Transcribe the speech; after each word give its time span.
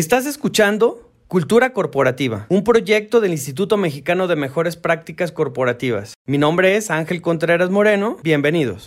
Estás 0.00 0.24
escuchando 0.24 1.12
Cultura 1.28 1.74
Corporativa, 1.74 2.46
un 2.48 2.64
proyecto 2.64 3.20
del 3.20 3.32
Instituto 3.32 3.76
Mexicano 3.76 4.28
de 4.28 4.34
Mejores 4.34 4.78
Prácticas 4.78 5.30
Corporativas. 5.30 6.14
Mi 6.24 6.38
nombre 6.38 6.74
es 6.76 6.90
Ángel 6.90 7.20
Contreras 7.20 7.68
Moreno. 7.68 8.16
Bienvenidos. 8.22 8.86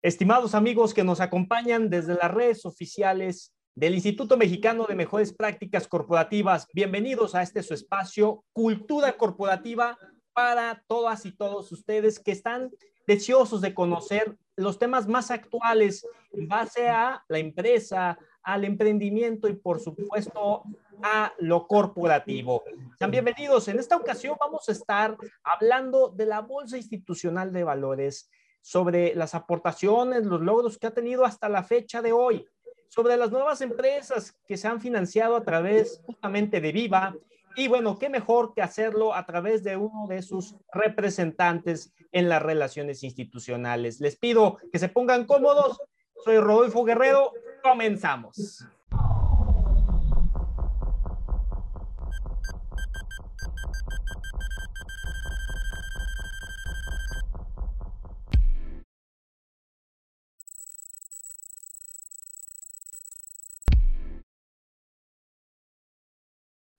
Estimados 0.00 0.54
amigos 0.54 0.94
que 0.94 1.04
nos 1.04 1.20
acompañan 1.20 1.90
desde 1.90 2.14
las 2.14 2.32
redes 2.32 2.64
oficiales 2.64 3.52
del 3.74 3.94
Instituto 3.94 4.38
Mexicano 4.38 4.86
de 4.86 4.94
Mejores 4.94 5.34
Prácticas 5.34 5.86
Corporativas, 5.86 6.66
bienvenidos 6.72 7.34
a 7.34 7.42
este 7.42 7.62
su 7.62 7.74
espacio 7.74 8.44
Cultura 8.54 9.18
Corporativa 9.18 9.98
para 10.32 10.82
todas 10.86 11.26
y 11.26 11.32
todos 11.32 11.70
ustedes 11.70 12.18
que 12.18 12.32
están 12.32 12.70
deseosos 13.06 13.60
de 13.60 13.74
conocer 13.74 14.38
los 14.56 14.78
temas 14.78 15.06
más 15.06 15.30
actuales 15.30 16.06
en 16.32 16.48
base 16.48 16.88
a 16.88 17.22
la 17.28 17.38
empresa, 17.38 18.18
al 18.46 18.64
emprendimiento 18.64 19.48
y 19.48 19.54
por 19.54 19.80
supuesto 19.80 20.62
a 21.02 21.32
lo 21.40 21.66
corporativo. 21.66 22.62
Sean 22.96 23.10
bienvenidos. 23.10 23.66
En 23.66 23.80
esta 23.80 23.96
ocasión 23.96 24.36
vamos 24.38 24.68
a 24.68 24.72
estar 24.72 25.16
hablando 25.42 26.10
de 26.10 26.26
la 26.26 26.42
Bolsa 26.42 26.76
Institucional 26.76 27.52
de 27.52 27.64
Valores, 27.64 28.30
sobre 28.62 29.16
las 29.16 29.34
aportaciones, 29.34 30.24
los 30.24 30.40
logros 30.40 30.78
que 30.78 30.86
ha 30.86 30.94
tenido 30.94 31.24
hasta 31.24 31.48
la 31.48 31.64
fecha 31.64 32.02
de 32.02 32.12
hoy, 32.12 32.46
sobre 32.88 33.16
las 33.16 33.32
nuevas 33.32 33.60
empresas 33.60 34.36
que 34.46 34.56
se 34.56 34.68
han 34.68 34.80
financiado 34.80 35.34
a 35.34 35.42
través 35.42 36.00
justamente 36.06 36.60
de 36.60 36.70
Viva. 36.70 37.16
Y 37.56 37.66
bueno, 37.66 37.98
qué 37.98 38.08
mejor 38.08 38.54
que 38.54 38.62
hacerlo 38.62 39.12
a 39.12 39.26
través 39.26 39.64
de 39.64 39.76
uno 39.76 40.06
de 40.08 40.22
sus 40.22 40.54
representantes 40.72 41.92
en 42.12 42.28
las 42.28 42.42
relaciones 42.42 43.02
institucionales. 43.02 44.00
Les 44.00 44.16
pido 44.16 44.58
que 44.72 44.78
se 44.78 44.88
pongan 44.88 45.26
cómodos. 45.26 45.80
Soy 46.24 46.38
Rodolfo 46.38 46.84
Guerrero. 46.84 47.32
Comenzamos. 47.68 48.64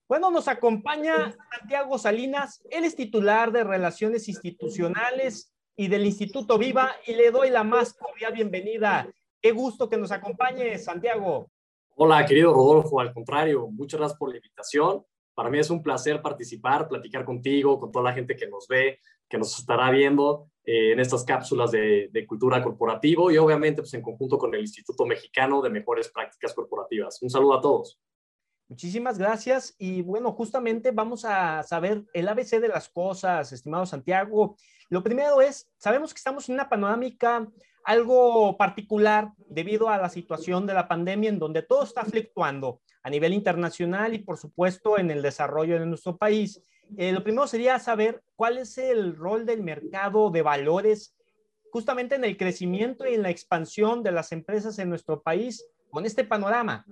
Bueno, 0.08 0.31
nos 0.31 0.47
acompaña 0.47 1.35
Santiago 1.59 1.97
Salinas, 1.99 2.61
él 2.71 2.85
es 2.85 2.95
titular 2.95 3.52
de 3.52 3.65
Relaciones 3.65 4.30
Institucionales 4.30 5.53
y 5.75 5.89
del 5.89 6.05
Instituto 6.05 6.58
Viva 6.58 6.95
y 7.05 7.13
le 7.13 7.30
doy 7.30 7.49
la 7.49 7.65
más 7.65 7.93
cordial 7.93 8.31
bienvenida. 8.31 9.11
Qué 9.41 9.52
gusto 9.52 9.89
que 9.89 9.97
nos 9.97 10.11
acompañe, 10.11 10.77
Santiago. 10.77 11.49
Hola, 11.95 12.25
querido 12.25 12.53
Rodolfo, 12.53 12.99
al 12.99 13.13
contrario, 13.13 13.67
muchas 13.71 13.99
gracias 13.99 14.19
por 14.19 14.30
la 14.30 14.38
invitación. 14.38 15.03
Para 15.33 15.49
mí 15.49 15.59
es 15.59 15.69
un 15.69 15.83
placer 15.83 16.21
participar, 16.21 16.88
platicar 16.88 17.23
contigo, 17.25 17.80
con 17.80 17.91
toda 17.91 18.05
la 18.05 18.13
gente 18.13 18.35
que 18.35 18.47
nos 18.47 18.67
ve, 18.67 18.99
que 19.30 19.38
nos 19.38 19.58
estará 19.59 19.91
viendo 19.91 20.49
eh, 20.63 20.93
en 20.93 20.99
estas 20.99 21.23
cápsulas 21.23 21.71
de, 21.71 22.09
de, 22.11 22.25
cultura 22.25 22.63
corporativo 22.63 23.30
y 23.30 23.38
obviamente 23.38 23.81
pues, 23.81 23.93
en 23.93 24.02
conjunto 24.02 24.38
con 24.38 24.53
el 24.55 24.61
Instituto 24.61 25.05
Mexicano 25.05 25.61
de 25.61 25.69
Mejores 25.69 26.09
Prácticas 26.09 26.53
Corporativas. 26.53 27.21
Un 27.21 27.30
saludo 27.30 27.53
a 27.53 27.61
todos. 27.61 27.99
Muchísimas 28.69 29.17
gracias. 29.17 29.75
Y 29.77 30.01
bueno, 30.01 30.33
justamente 30.33 30.91
vamos 30.91 31.23
a 31.23 31.63
saber 31.63 32.03
el 32.13 32.27
ABC 32.27 32.59
de 32.59 32.67
las 32.67 32.89
cosas, 32.89 33.51
estimado 33.53 33.85
Santiago. 33.85 34.57
Lo 34.89 35.01
primero 35.03 35.41
es, 35.41 35.69
sabemos 35.77 36.13
que 36.13 36.17
estamos 36.17 36.49
en 36.49 36.55
una 36.55 36.69
panorámica 36.69 37.47
algo 37.85 38.57
particular 38.57 39.31
debido 39.47 39.89
a 39.89 39.97
la 39.97 40.09
situación 40.09 40.67
de 40.67 40.73
la 40.73 40.89
pandemia 40.89 41.29
en 41.29 41.39
donde 41.39 41.61
todo 41.61 41.83
está 41.83 42.03
fluctuando 42.03 42.81
a 43.01 43.09
nivel 43.09 43.33
internacional 43.33 44.13
y 44.13 44.19
por 44.19 44.37
supuesto 44.37 44.99
en 44.99 45.09
el 45.09 45.21
desarrollo 45.21 45.79
de 45.79 45.85
nuestro 45.85 46.17
país. 46.17 46.61
Eh, 46.97 47.13
lo 47.13 47.23
primero 47.23 47.47
sería 47.47 47.79
saber 47.79 48.21
cuál 48.35 48.57
es 48.57 48.77
el 48.77 49.15
rol 49.15 49.45
del 49.45 49.63
mercado 49.63 50.29
de 50.29 50.41
valores 50.41 51.15
justamente 51.71 52.15
en 52.15 52.25
el 52.25 52.36
crecimiento 52.36 53.08
y 53.08 53.13
en 53.13 53.23
la 53.23 53.30
expansión 53.30 54.03
de 54.03 54.11
las 54.11 54.33
empresas 54.33 54.77
en 54.80 54.89
nuestro 54.89 55.21
país 55.21 55.65
con 55.89 56.05
este 56.05 56.25
panorama 56.25 56.86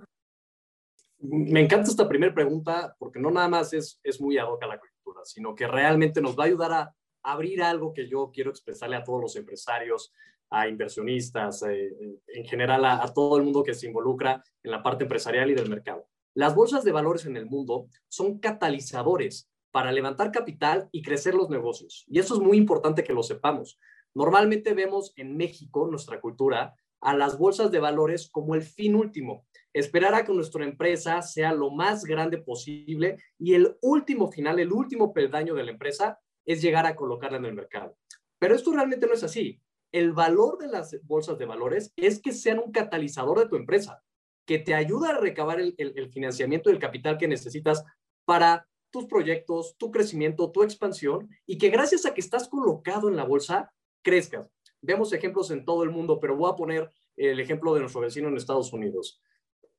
me 1.18 1.60
encanta 1.60 1.90
esta 1.90 2.08
primera 2.08 2.34
pregunta 2.34 2.94
porque 2.98 3.18
no 3.18 3.30
nada 3.30 3.48
más 3.48 3.72
es, 3.72 4.00
es 4.02 4.20
muy 4.20 4.38
ad 4.38 4.48
hoc 4.48 4.62
a 4.62 4.66
la 4.66 4.78
cultura, 4.78 5.24
sino 5.24 5.54
que 5.54 5.66
realmente 5.66 6.20
nos 6.20 6.38
va 6.38 6.44
a 6.44 6.46
ayudar 6.46 6.72
a 6.72 6.94
abrir 7.22 7.62
algo 7.62 7.92
que 7.92 8.08
yo 8.08 8.30
quiero 8.32 8.50
expresarle 8.50 8.96
a 8.96 9.04
todos 9.04 9.20
los 9.20 9.36
empresarios, 9.36 10.12
a 10.50 10.68
inversionistas, 10.68 11.62
eh, 11.62 11.92
en 12.28 12.44
general 12.44 12.84
a, 12.84 13.02
a, 13.02 13.12
todo 13.12 13.36
el 13.36 13.42
mundo 13.42 13.64
que 13.64 13.74
se 13.74 13.86
involucra 13.86 14.42
en 14.62 14.70
la 14.70 14.82
parte 14.82 15.04
empresarial 15.04 15.50
y 15.50 15.54
del 15.54 15.68
mercado. 15.68 16.06
Las 16.34 16.54
bolsas 16.54 16.84
de 16.84 16.92
valores 16.92 17.26
en 17.26 17.36
el 17.36 17.46
mundo 17.46 17.88
son 18.08 18.38
catalizadores 18.38 19.50
para 19.72 19.90
levantar 19.90 20.30
capital 20.30 20.88
y 20.92 21.02
crecer 21.02 21.34
los 21.34 21.50
negocios. 21.50 22.04
Y 22.08 22.18
eso 22.18 22.34
es 22.34 22.40
muy 22.40 22.56
importante 22.56 23.02
que 23.02 23.12
lo 23.12 23.22
sepamos. 23.22 23.78
Normalmente 24.14 24.72
vemos 24.72 25.12
en 25.16 25.36
México, 25.36 25.88
nuestra 25.90 26.20
cultura, 26.20 26.74
a 27.00 27.16
las 27.16 27.38
bolsas 27.38 27.70
de 27.70 27.80
valores 27.80 28.30
como 28.30 28.54
el 28.54 28.62
fin 28.62 28.94
último 28.94 29.44
esperar 29.78 30.14
a 30.14 30.24
que 30.24 30.32
nuestra 30.32 30.64
empresa 30.64 31.20
sea 31.20 31.52
lo 31.52 31.70
más 31.70 32.04
grande 32.04 32.38
posible 32.38 33.18
y 33.38 33.52
el 33.52 33.76
último 33.82 34.32
final, 34.32 34.58
el 34.58 34.72
último 34.72 35.12
peldaño 35.12 35.54
de 35.54 35.64
la 35.64 35.72
empresa 35.72 36.18
es 36.46 36.62
llegar 36.62 36.86
a 36.86 36.96
colocarla 36.96 37.36
en 37.36 37.44
el 37.44 37.54
mercado. 37.54 37.94
Pero 38.38 38.54
esto 38.54 38.72
realmente 38.72 39.06
no 39.06 39.12
es 39.12 39.22
así. 39.22 39.60
El 39.92 40.12
valor 40.14 40.56
de 40.56 40.68
las 40.68 40.96
bolsas 41.02 41.36
de 41.36 41.44
valores 41.44 41.92
es 41.96 42.22
que 42.22 42.32
sean 42.32 42.58
un 42.58 42.72
catalizador 42.72 43.38
de 43.38 43.48
tu 43.48 43.56
empresa, 43.56 44.02
que 44.46 44.58
te 44.58 44.74
ayuda 44.74 45.10
a 45.10 45.18
recabar 45.18 45.60
el, 45.60 46.10
financiamiento 46.10 46.70
y 46.70 46.72
el 46.72 46.78
capital 46.78 47.18
que 47.18 47.28
necesitas 47.28 47.84
para 48.24 48.66
tus 48.90 49.04
proyectos, 49.04 49.76
tu 49.76 49.90
crecimiento, 49.90 50.52
tu 50.52 50.62
expansión 50.62 51.28
y 51.44 51.58
que 51.58 51.68
gracias 51.68 52.06
a 52.06 52.14
que 52.14 52.22
estás 52.22 52.48
colocado 52.48 53.10
en 53.10 53.16
la 53.16 53.24
bolsa, 53.24 53.70
crezcas. 54.02 54.50
Vemos 54.80 55.12
ejemplos 55.12 55.50
en 55.50 55.66
todo 55.66 55.82
el 55.82 55.90
mundo, 55.90 56.18
pero 56.18 56.34
voy 56.34 56.50
a 56.50 56.56
poner 56.56 56.90
el 57.14 57.40
ejemplo 57.40 57.74
de 57.74 57.80
nuestro 57.80 58.00
vecino 58.00 58.28
en 58.28 58.36
Estados 58.36 58.72
Unidos. 58.72 59.20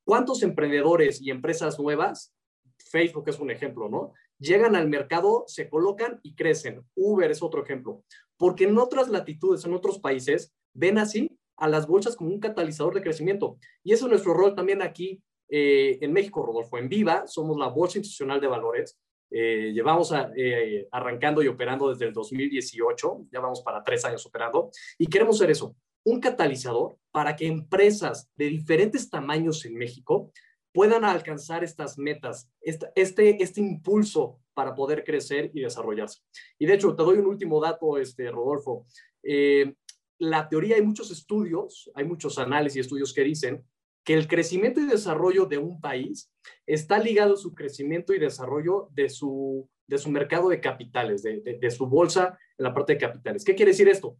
¿Cuántos 0.07 0.41
emprendedores 0.41 1.21
y 1.21 1.31
empresas 1.31 1.77
nuevas, 1.77 2.33
Facebook 2.77 3.27
es 3.27 3.41
un 3.41 3.51
ejemplo, 3.51 3.89
¿no? 3.89 4.13
Llegan 4.39 4.77
al 4.77 4.87
mercado, 4.87 5.43
se 5.47 5.67
colocan 5.67 6.21
y 6.23 6.33
crecen. 6.33 6.81
Uber 6.95 7.29
es 7.29 7.43
otro 7.43 7.61
ejemplo. 7.61 8.05
Porque 8.37 8.63
en 8.63 8.77
otras 8.77 9.09
latitudes, 9.09 9.65
en 9.65 9.73
otros 9.73 9.99
países, 9.99 10.55
ven 10.73 10.97
así 10.97 11.37
a 11.57 11.67
las 11.67 11.87
bolsas 11.87 12.15
como 12.15 12.29
un 12.29 12.39
catalizador 12.39 12.93
de 12.93 13.01
crecimiento. 13.01 13.57
Y 13.83 13.91
eso 13.91 14.05
es 14.05 14.11
nuestro 14.11 14.33
rol 14.33 14.55
también 14.55 14.81
aquí 14.81 15.21
eh, 15.49 15.97
en 15.99 16.13
México, 16.13 16.41
Rodolfo. 16.41 16.77
En 16.77 16.87
Viva 16.87 17.27
somos 17.27 17.57
la 17.57 17.67
Bolsa 17.67 17.97
Institucional 17.97 18.39
de 18.39 18.47
Valores. 18.47 18.97
Eh, 19.29 19.73
llevamos 19.73 20.13
eh, 20.37 20.87
arrancando 20.89 21.43
y 21.43 21.49
operando 21.49 21.89
desde 21.89 22.05
el 22.05 22.13
2018, 22.13 23.27
ya 23.29 23.41
vamos 23.41 23.61
para 23.61 23.83
tres 23.83 24.05
años 24.05 24.25
operando, 24.25 24.69
y 24.97 25.07
queremos 25.07 25.37
ser 25.37 25.51
eso, 25.51 25.75
un 26.07 26.21
catalizador 26.21 26.97
para 27.11 27.35
que 27.35 27.47
empresas 27.47 28.29
de 28.37 28.45
diferentes 28.45 29.09
tamaños 29.09 29.65
en 29.65 29.75
México 29.75 30.31
puedan 30.73 31.03
alcanzar 31.03 31.65
estas 31.65 31.97
metas, 31.97 32.49
este, 32.61 33.43
este 33.43 33.59
impulso 33.59 34.39
para 34.53 34.73
poder 34.73 35.03
crecer 35.03 35.51
y 35.53 35.59
desarrollarse. 35.59 36.21
Y 36.57 36.65
de 36.65 36.75
hecho, 36.75 36.95
te 36.95 37.03
doy 37.03 37.17
un 37.17 37.25
último 37.25 37.59
dato, 37.59 37.97
este, 37.97 38.31
Rodolfo. 38.31 38.85
Eh, 39.21 39.75
la 40.17 40.47
teoría, 40.47 40.77
hay 40.77 40.81
muchos 40.81 41.11
estudios, 41.11 41.91
hay 41.93 42.05
muchos 42.05 42.39
análisis 42.39 42.77
y 42.77 42.79
estudios 42.79 43.13
que 43.13 43.23
dicen 43.23 43.65
que 44.05 44.13
el 44.13 44.27
crecimiento 44.29 44.79
y 44.79 44.85
desarrollo 44.85 45.45
de 45.45 45.57
un 45.57 45.81
país 45.81 46.31
está 46.65 46.99
ligado 46.99 47.33
a 47.33 47.37
su 47.37 47.53
crecimiento 47.53 48.13
y 48.13 48.19
desarrollo 48.19 48.87
de 48.93 49.09
su, 49.09 49.69
de 49.87 49.97
su 49.97 50.09
mercado 50.09 50.47
de 50.47 50.61
capitales, 50.61 51.21
de, 51.21 51.41
de 51.41 51.71
su 51.71 51.85
bolsa 51.87 52.37
en 52.57 52.63
la 52.63 52.73
parte 52.73 52.93
de 52.93 52.99
capitales. 52.99 53.43
¿Qué 53.43 53.55
quiere 53.55 53.71
decir 53.71 53.89
esto? 53.89 54.17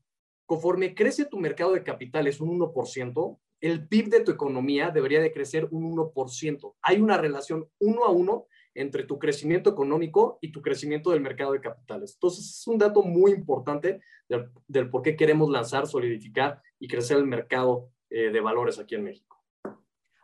Conforme 0.48 0.96
crece 0.96 1.26
tu 1.26 1.38
mercado 1.40 1.74
de 1.74 1.84
capitales 1.84 2.40
un 2.40 2.58
1%, 2.58 3.38
el 3.60 3.86
PIB 3.86 4.08
de 4.08 4.20
tu 4.22 4.32
economía 4.32 4.92
debería 4.92 5.20
de 5.20 5.34
crecer 5.34 5.68
un 5.72 5.94
1%. 5.94 6.76
Hay 6.82 7.02
una 7.02 7.18
relación 7.18 7.68
uno 7.80 8.06
a 8.06 8.12
uno 8.12 8.48
entre 8.74 9.04
tu 9.04 9.20
crecimiento 9.20 9.70
económico 9.70 10.40
y 10.40 10.54
tu 10.54 10.62
crecimiento 10.62 11.12
del 11.12 11.20
mercado 11.20 11.52
de 11.52 11.60
capitales. 11.60 12.14
Entonces, 12.14 12.46
es 12.46 12.66
un 12.66 12.78
dato 12.78 13.04
muy 13.04 13.32
importante 13.32 14.00
del, 14.30 14.90
por 14.90 15.02
qué 15.02 15.18
queremos 15.18 15.50
lanzar, 15.50 15.86
solidificar 15.86 16.62
y 16.80 16.88
crecer 16.88 17.18
el 17.18 17.26
mercado 17.26 17.90
eh, 18.10 18.30
de 18.30 18.40
valores 18.40 18.80
aquí 18.80 18.96
en 18.96 19.04
México. 19.04 19.44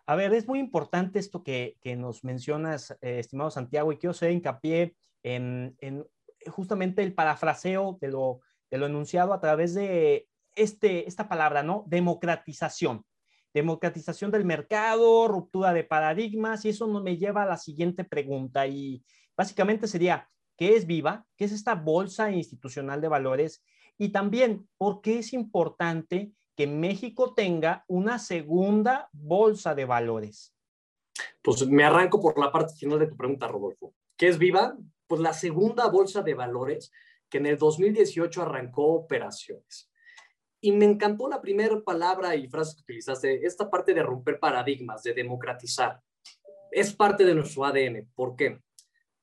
A 0.06 0.16
ver, 0.16 0.34
es 0.34 0.48
muy 0.48 0.60
importante 0.60 1.20
esto 1.20 1.44
que, 1.44 1.76
nos 1.98 2.24
mencionas, 2.24 2.92
eh, 3.02 3.20
estimado 3.20 3.52
Santiago, 3.52 3.92
y 3.92 3.98
quiero 3.98 4.12
hacer 4.12 4.32
hincapié 4.32 4.96
en, 5.22 5.76
en 5.82 6.08
justamente 6.48 7.04
el 7.04 7.14
parafraseo 7.14 7.98
de 8.00 8.08
lo 8.08 8.40
de 8.74 8.80
lo 8.80 8.88
enunciado 8.88 9.34
a 9.34 9.40
través 9.40 9.76
de 9.76 10.28
este, 10.56 11.08
esta 11.08 11.30
palabra, 11.30 11.62
¿no? 11.62 11.84
Democratización. 11.86 13.06
Democratización 13.54 14.32
del 14.32 14.46
mercado, 14.46 15.28
ruptura 15.28 15.74
de 15.74 15.84
paradigmas, 15.84 16.66
y 16.66 16.70
eso 16.70 16.88
me 16.88 17.18
lleva 17.18 17.44
a 17.44 17.46
la 17.46 17.58
siguiente 17.58 18.04
pregunta, 18.04 18.66
y 18.66 19.06
básicamente 19.38 19.86
sería, 19.86 20.28
¿qué 20.58 20.76
es 20.76 20.88
Viva? 20.88 21.28
¿Qué 21.38 21.46
es 21.46 21.52
esta 21.52 21.76
bolsa 21.76 22.32
institucional 22.32 23.00
de 23.00 23.10
valores? 23.10 23.64
Y 24.00 24.10
también, 24.10 24.68
¿por 24.80 25.02
qué 25.02 25.20
es 25.20 25.34
importante 25.34 26.32
que 26.56 26.66
México 26.66 27.36
tenga 27.36 27.86
una 27.88 28.18
segunda 28.18 29.08
bolsa 29.12 29.76
de 29.76 29.86
valores? 29.86 30.56
Pues 31.44 31.68
me 31.68 31.84
arranco 31.84 32.20
por 32.20 32.40
la 32.40 32.52
parte 32.52 32.74
final 32.74 32.98
de 32.98 33.06
tu 33.06 33.16
pregunta, 33.16 33.48
Rodolfo. 33.48 33.94
¿Qué 34.18 34.30
es 34.30 34.40
Viva? 34.40 34.76
Pues 35.06 35.22
la 35.22 35.34
segunda 35.34 35.86
bolsa 35.90 36.24
de 36.24 36.34
valores 36.34 36.92
que 37.34 37.40
en 37.40 37.48
el 37.48 37.58
2018 37.58 38.44
arrancó 38.44 38.94
operaciones. 38.94 39.90
Y 40.62 40.72
me 40.72 40.86
encantó 40.86 41.28
la 41.28 41.42
primera 41.42 41.82
palabra 41.82 42.36
y 42.36 42.48
frase 42.48 42.76
que 42.76 42.84
utilizaste, 42.84 43.44
esta 43.44 43.72
parte 43.72 43.92
de 43.96 44.04
romper 44.04 44.40
paradigmas, 44.40 45.02
de 45.02 45.16
democratizar. 45.16 46.00
Es 46.70 46.94
parte 46.94 47.26
de 47.26 47.34
nuestro 47.34 47.66
ADN. 47.66 48.08
¿Por 48.14 48.36
qué? 48.36 48.62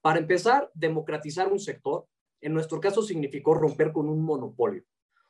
Para 0.01 0.19
empezar, 0.19 0.73
democratizar 0.75 1.53
un 1.53 1.61
sector, 1.61 2.09
en 2.41 2.53
nuestro 2.53 2.81
caso 2.81 3.01
significó 3.01 3.55
romper 3.55 3.93
con 3.93 4.09
un 4.09 4.25
monopolio. 4.25 4.83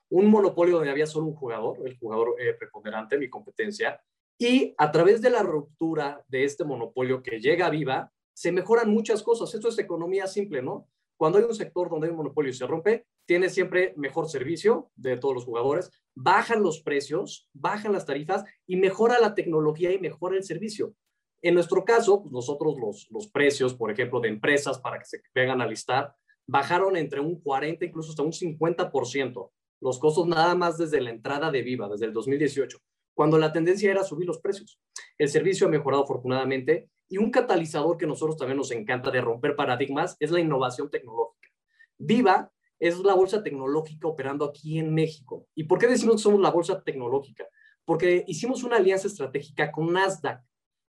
Un 0.08 0.30
monopolio 0.30 0.76
donde 0.76 0.90
había 0.90 1.06
solo 1.06 1.26
un 1.26 1.34
jugador, 1.34 1.86
el 1.86 1.98
jugador 1.98 2.34
eh, 2.40 2.54
preponderante, 2.54 3.18
mi 3.18 3.28
competencia, 3.28 4.00
y 4.38 4.74
a 4.78 4.90
través 4.90 5.20
de 5.20 5.28
la 5.28 5.42
ruptura 5.42 6.24
de 6.28 6.44
este 6.44 6.64
monopolio 6.64 7.22
que 7.22 7.40
llega 7.40 7.68
viva, 7.68 8.10
se 8.32 8.52
mejoran 8.52 8.88
muchas 8.88 9.22
cosas. 9.22 9.54
Esto 9.54 9.68
es 9.68 9.78
economía 9.78 10.26
simple, 10.26 10.62
¿no? 10.62 10.88
Cuando 11.20 11.36
hay 11.36 11.44
un 11.44 11.54
sector 11.54 11.90
donde 11.90 12.06
hay 12.06 12.12
un 12.12 12.16
monopolio 12.16 12.50
y 12.50 12.54
se 12.54 12.66
rompe, 12.66 13.04
tiene 13.26 13.50
siempre 13.50 13.92
mejor 13.98 14.30
servicio 14.30 14.90
de 14.96 15.18
todos 15.18 15.34
los 15.34 15.44
jugadores, 15.44 15.90
bajan 16.14 16.62
los 16.62 16.80
precios, 16.80 17.46
bajan 17.52 17.92
las 17.92 18.06
tarifas 18.06 18.42
y 18.66 18.76
mejora 18.76 19.20
la 19.20 19.34
tecnología 19.34 19.92
y 19.92 19.98
mejora 19.98 20.38
el 20.38 20.44
servicio. 20.44 20.94
En 21.42 21.52
nuestro 21.52 21.84
caso, 21.84 22.22
pues, 22.22 22.32
nosotros 22.32 22.74
los, 22.80 23.06
los 23.10 23.28
precios, 23.28 23.74
por 23.74 23.90
ejemplo, 23.90 24.18
de 24.20 24.28
empresas 24.28 24.80
para 24.80 24.98
que 24.98 25.04
se 25.04 25.20
vengan 25.34 25.60
a 25.60 25.66
listar, 25.66 26.16
bajaron 26.46 26.96
entre 26.96 27.20
un 27.20 27.38
40, 27.38 27.84
incluso 27.84 28.12
hasta 28.12 28.22
un 28.22 28.32
50%. 28.32 29.50
Los 29.82 29.98
costos 29.98 30.26
nada 30.26 30.54
más 30.54 30.78
desde 30.78 31.02
la 31.02 31.10
entrada 31.10 31.50
de 31.50 31.60
Viva, 31.60 31.86
desde 31.90 32.06
el 32.06 32.14
2018, 32.14 32.78
cuando 33.20 33.36
la 33.36 33.52
tendencia 33.52 33.90
era 33.90 34.02
subir 34.02 34.26
los 34.26 34.40
precios. 34.40 34.80
El 35.18 35.28
servicio 35.28 35.66
ha 35.66 35.70
mejorado 35.70 36.04
afortunadamente 36.04 36.88
y 37.06 37.18
un 37.18 37.30
catalizador 37.30 37.98
que 37.98 38.06
nosotros 38.06 38.38
también 38.38 38.56
nos 38.56 38.70
encanta 38.70 39.10
de 39.10 39.20
romper 39.20 39.54
paradigmas 39.54 40.16
es 40.20 40.30
la 40.30 40.40
innovación 40.40 40.88
tecnológica. 40.88 41.50
Viva 41.98 42.50
es 42.78 42.98
la 43.00 43.12
bolsa 43.12 43.42
tecnológica 43.42 44.08
operando 44.08 44.46
aquí 44.46 44.78
en 44.78 44.94
México. 44.94 45.46
¿Y 45.54 45.64
por 45.64 45.78
qué 45.78 45.86
decimos 45.86 46.16
que 46.16 46.22
somos 46.22 46.40
la 46.40 46.50
bolsa 46.50 46.82
tecnológica? 46.82 47.46
Porque 47.84 48.24
hicimos 48.26 48.64
una 48.64 48.76
alianza 48.76 49.06
estratégica 49.06 49.70
con 49.70 49.92
Nasdaq. 49.92 50.42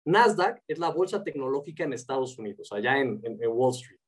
Nasdaq 0.05 0.63
es 0.69 0.79
la 0.79 0.91
bolsa 0.91 1.25
tecnológica 1.25 1.83
en 1.83 1.95
Estados 1.95 2.39
Unidos, 2.39 2.71
allá 2.71 3.01
en, 3.01 3.21
Wall 3.49 3.75
Street. 3.75 3.99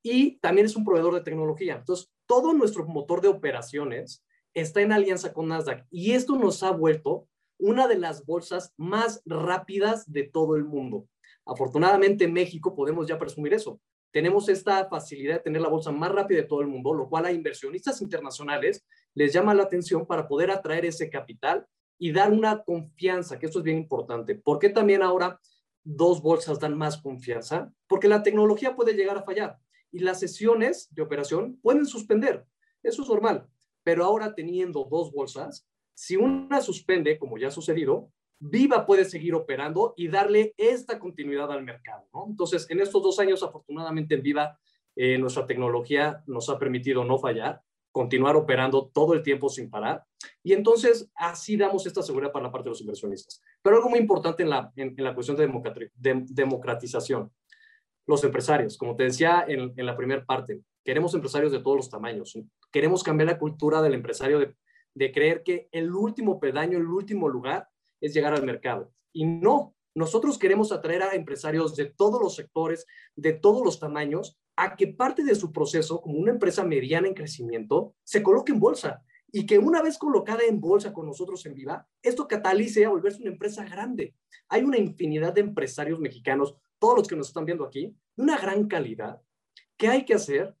Y 0.00 0.38
también 0.38 0.66
es 0.66 0.76
un 0.76 0.84
proveedor 0.84 1.14
de 1.14 1.22
tecnología. 1.22 1.74
Entonces, 1.74 2.08
todo 2.24 2.52
nuestro 2.52 2.86
motor 2.86 3.20
de 3.20 3.26
operaciones 3.26 4.24
está 4.52 4.80
en 4.80 4.92
alianza 4.92 5.32
con 5.32 5.48
Nasdaq. 5.48 5.84
Y 5.90 6.12
esto 6.12 6.38
nos 6.38 6.62
ha 6.62 6.70
vuelto 6.70 7.26
una 7.58 7.88
de 7.88 7.98
las 7.98 8.24
bolsas 8.24 8.72
más 8.76 9.22
rápidas 9.24 10.10
de 10.10 10.24
todo 10.24 10.56
el 10.56 10.64
mundo. 10.64 11.06
Afortunadamente 11.46 12.24
en 12.24 12.32
México 12.32 12.74
podemos 12.74 13.06
ya 13.06 13.18
presumir 13.18 13.54
eso 13.54 13.80
tenemos 14.14 14.48
esta 14.48 14.88
facilidad 14.88 15.34
de 15.34 15.40
tener 15.40 15.60
la 15.60 15.68
bolsa 15.68 15.90
más 15.90 16.12
rápida 16.12 16.42
de 16.42 16.46
todo 16.46 16.60
el 16.60 16.68
mundo, 16.68 16.94
lo 16.94 17.08
cual 17.08 17.26
a 17.26 17.32
inversionistas 17.32 18.00
internacionales 18.00 18.86
les 19.12 19.32
llama 19.32 19.54
la 19.54 19.64
atención 19.64 20.06
para 20.06 20.28
poder 20.28 20.52
atraer 20.52 20.84
ese 20.84 21.10
capital 21.10 21.66
y 21.98 22.12
dar 22.12 22.30
una 22.30 22.62
confianza, 22.62 23.40
que 23.40 23.46
esto 23.46 23.58
es 23.58 23.64
bien 23.64 23.76
importante. 23.76 24.36
¿Por 24.36 24.60
qué 24.60 24.68
también 24.68 25.02
ahora 25.02 25.40
dos 25.82 26.22
bolsas 26.22 26.60
dan 26.60 26.78
más 26.78 27.02
confianza? 27.02 27.72
Porque 27.88 28.06
la 28.06 28.22
tecnología 28.22 28.76
puede 28.76 28.94
llegar 28.94 29.18
a 29.18 29.24
fallar 29.24 29.58
y 29.90 29.98
las 29.98 30.20
sesiones 30.20 30.94
de 30.94 31.02
operación 31.02 31.58
pueden 31.60 31.84
suspender. 31.84 32.46
Eso 32.84 33.02
es 33.02 33.08
normal. 33.08 33.48
Pero 33.82 34.04
ahora 34.04 34.32
teniendo 34.36 34.84
dos 34.84 35.10
bolsas, 35.10 35.66
si 35.94 36.16
una 36.16 36.60
suspende, 36.60 37.18
como 37.18 37.38
ya 37.38 37.48
ha 37.48 37.52
sucedido, 37.52 38.10
Viva 38.40 38.84
puede 38.84 39.04
seguir 39.04 39.34
operando 39.34 39.94
y 39.96 40.08
darle 40.08 40.54
esta 40.58 40.98
continuidad 40.98 41.50
al 41.50 41.62
mercado. 41.62 42.04
Entonces, 42.28 42.66
en 42.68 42.80
estos 42.80 43.02
dos 43.02 43.18
años, 43.18 43.42
afortunadamente 43.42 44.16
en 44.16 44.22
Viva, 44.22 44.58
eh, 44.96 45.16
nuestra 45.18 45.46
tecnología 45.46 46.22
nos 46.26 46.48
ha 46.48 46.58
permitido 46.58 47.04
no 47.04 47.18
fallar, 47.18 47.62
continuar 47.90 48.36
operando 48.36 48.90
todo 48.92 49.14
el 49.14 49.22
tiempo 49.22 49.48
sin 49.48 49.70
parar. 49.70 50.04
Y 50.42 50.52
entonces, 50.52 51.10
así 51.14 51.56
damos 51.56 51.86
esta 51.86 52.02
seguridad 52.02 52.32
para 52.32 52.46
la 52.46 52.52
parte 52.52 52.64
de 52.64 52.70
los 52.70 52.80
inversionistas. 52.80 53.40
Pero 53.62 53.76
algo 53.76 53.88
muy 53.88 54.00
importante 54.00 54.42
en 54.42 54.50
la, 54.50 54.70
en, 54.76 54.94
la 54.98 55.14
cuestión 55.14 55.36
de, 55.36 56.24
democratización. 56.28 57.32
Los 58.06 58.22
empresarios, 58.24 58.76
como 58.76 58.96
te 58.96 59.04
decía 59.04 59.44
en, 59.48 59.72
en 59.76 59.86
la 59.86 59.96
primera 59.96 60.24
parte, 60.24 60.60
queremos 60.84 61.14
empresarios 61.14 61.52
de 61.52 61.60
todos 61.60 61.76
los 61.78 61.88
tamaños. 61.88 62.38
Queremos 62.70 63.02
cambiar 63.02 63.28
la 63.28 63.38
cultura 63.38 63.80
del 63.80 63.94
empresario 63.94 64.38
de, 64.38 64.54
de 64.94 65.12
creer 65.12 65.42
que 65.42 65.68
el 65.72 65.92
último 65.92 66.40
pedaño, 66.40 66.78
el 66.78 66.86
último 66.86 67.28
lugar 67.28 67.68
es 68.00 68.14
llegar 68.14 68.34
al 68.34 68.44
mercado. 68.44 68.92
Y 69.12 69.24
no, 69.24 69.74
nosotros 69.94 70.38
queremos 70.38 70.72
atraer 70.72 71.02
a 71.02 71.14
empresarios 71.14 71.76
de 71.76 71.86
todos 71.86 72.20
los 72.20 72.34
sectores, 72.34 72.86
de 73.14 73.32
todos 73.32 73.64
los 73.64 73.78
tamaños, 73.78 74.38
a 74.56 74.76
que 74.76 74.88
parte 74.88 75.24
de 75.24 75.34
su 75.34 75.52
proceso, 75.52 76.00
como 76.00 76.18
una 76.18 76.32
empresa 76.32 76.64
mediana 76.64 77.08
en 77.08 77.14
crecimiento, 77.14 77.94
se 78.04 78.22
coloque 78.22 78.52
en 78.52 78.60
bolsa 78.60 79.02
y 79.32 79.46
que 79.46 79.58
una 79.58 79.82
vez 79.82 79.98
colocada 79.98 80.44
en 80.48 80.60
bolsa 80.60 80.92
con 80.92 81.06
nosotros 81.06 81.44
en 81.44 81.54
Viva, 81.54 81.88
esto 82.02 82.28
catalice 82.28 82.84
a 82.84 82.90
volverse 82.90 83.20
una 83.20 83.32
empresa 83.32 83.64
grande. 83.64 84.14
Hay 84.48 84.62
una 84.62 84.78
infinidad 84.78 85.32
de 85.32 85.40
empresarios 85.40 85.98
mexicanos, 85.98 86.54
todos 86.78 86.98
los 86.98 87.08
que 87.08 87.16
nos 87.16 87.28
están 87.28 87.44
viendo 87.44 87.64
aquí, 87.64 87.96
de 88.16 88.22
una 88.22 88.38
gran 88.38 88.68
calidad. 88.68 89.20
¿Qué 89.76 89.88
hay 89.88 90.04
que 90.04 90.14
hacer? 90.14 90.54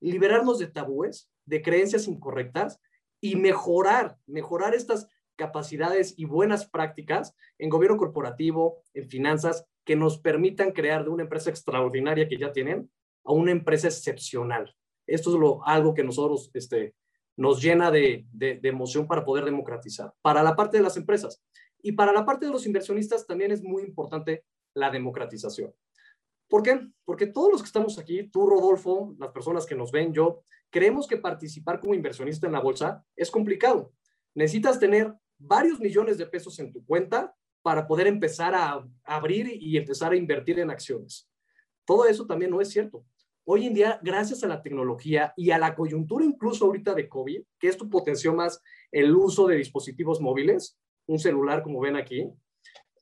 Liberarnos 0.00 0.58
de 0.58 0.68
tabúes, 0.68 1.30
de 1.44 1.60
creencias 1.60 2.08
incorrectas 2.08 2.80
y 3.24 3.36
mejorar, 3.36 4.18
mejorar 4.26 4.74
estas 4.74 5.08
capacidades 5.34 6.12
y 6.18 6.26
buenas 6.26 6.68
prácticas 6.68 7.34
en 7.56 7.70
gobierno 7.70 7.96
corporativo, 7.96 8.82
en 8.92 9.08
finanzas, 9.08 9.64
que 9.86 9.96
nos 9.96 10.18
permitan 10.18 10.72
crear 10.72 11.04
de 11.04 11.08
una 11.08 11.22
empresa 11.22 11.48
extraordinaria 11.48 12.28
que 12.28 12.36
ya 12.36 12.52
tienen 12.52 12.90
a 13.24 13.32
una 13.32 13.50
empresa 13.50 13.88
excepcional. 13.88 14.76
Esto 15.06 15.30
es 15.32 15.40
lo, 15.40 15.66
algo 15.66 15.94
que 15.94 16.04
nosotros 16.04 16.50
este, 16.52 16.96
nos 17.34 17.62
llena 17.62 17.90
de, 17.90 18.26
de, 18.30 18.60
emoción 18.64 19.06
para 19.06 19.24
poder 19.24 19.46
democratizar. 19.46 20.12
Para 20.20 20.42
la 20.42 20.54
parte 20.54 20.76
de 20.76 20.82
las 20.82 20.98
empresas 20.98 21.42
y 21.82 21.92
para 21.92 22.12
la 22.12 22.26
parte 22.26 22.44
de 22.44 22.52
los 22.52 22.66
inversionistas 22.66 23.26
también 23.26 23.52
es 23.52 23.62
muy 23.62 23.84
importante 23.84 24.44
la 24.74 24.90
democratización. 24.90 25.72
¿Por 26.46 26.62
qué? 26.62 26.78
Porque 27.06 27.28
todos 27.28 27.50
los 27.50 27.62
que 27.62 27.68
estamos 27.68 27.98
aquí, 27.98 28.28
tú, 28.28 28.46
Rodolfo, 28.46 29.14
las 29.18 29.30
personas 29.30 29.64
que 29.64 29.74
nos 29.74 29.90
ven, 29.92 30.12
yo, 30.12 30.42
creemos 30.74 31.06
que 31.06 31.16
participar 31.16 31.78
como 31.78 31.94
inversionista 31.94 32.48
en 32.48 32.52
la 32.52 32.58
bolsa 32.58 33.00
es 33.14 33.30
complicado. 33.30 33.92
Necesitas 34.34 34.80
tener 34.80 35.14
varios 35.38 35.78
millones 35.78 36.18
de 36.18 36.26
pesos 36.26 36.58
en 36.58 36.72
tu 36.72 36.84
cuenta 36.84 37.32
para 37.62 37.86
poder 37.86 38.08
empezar 38.08 38.56
a 38.56 38.84
abrir 39.04 39.56
y 39.62 39.76
empezar 39.76 40.10
a 40.10 40.16
invertir 40.16 40.58
en 40.58 40.70
acciones. 40.70 41.30
Todo 41.84 42.06
eso 42.06 42.26
también 42.26 42.50
no 42.50 42.60
es 42.60 42.70
cierto. 42.70 43.06
Hoy 43.44 43.66
en 43.66 43.74
día, 43.74 44.00
gracias 44.02 44.42
a 44.42 44.48
la 44.48 44.62
tecnología 44.62 45.32
y 45.36 45.52
a 45.52 45.58
la 45.58 45.76
coyuntura 45.76 46.24
incluso 46.24 46.64
ahorita 46.64 46.92
de 46.92 47.08
COVID, 47.08 47.42
que 47.60 47.68
esto 47.68 47.88
potenció 47.88 48.34
más 48.34 48.60
el 48.90 49.14
uso 49.14 49.46
de 49.46 49.58
dispositivos 49.58 50.20
móviles, 50.20 50.76
un 51.06 51.20
celular 51.20 51.62
como 51.62 51.78
ven 51.78 51.94
aquí, 51.94 52.28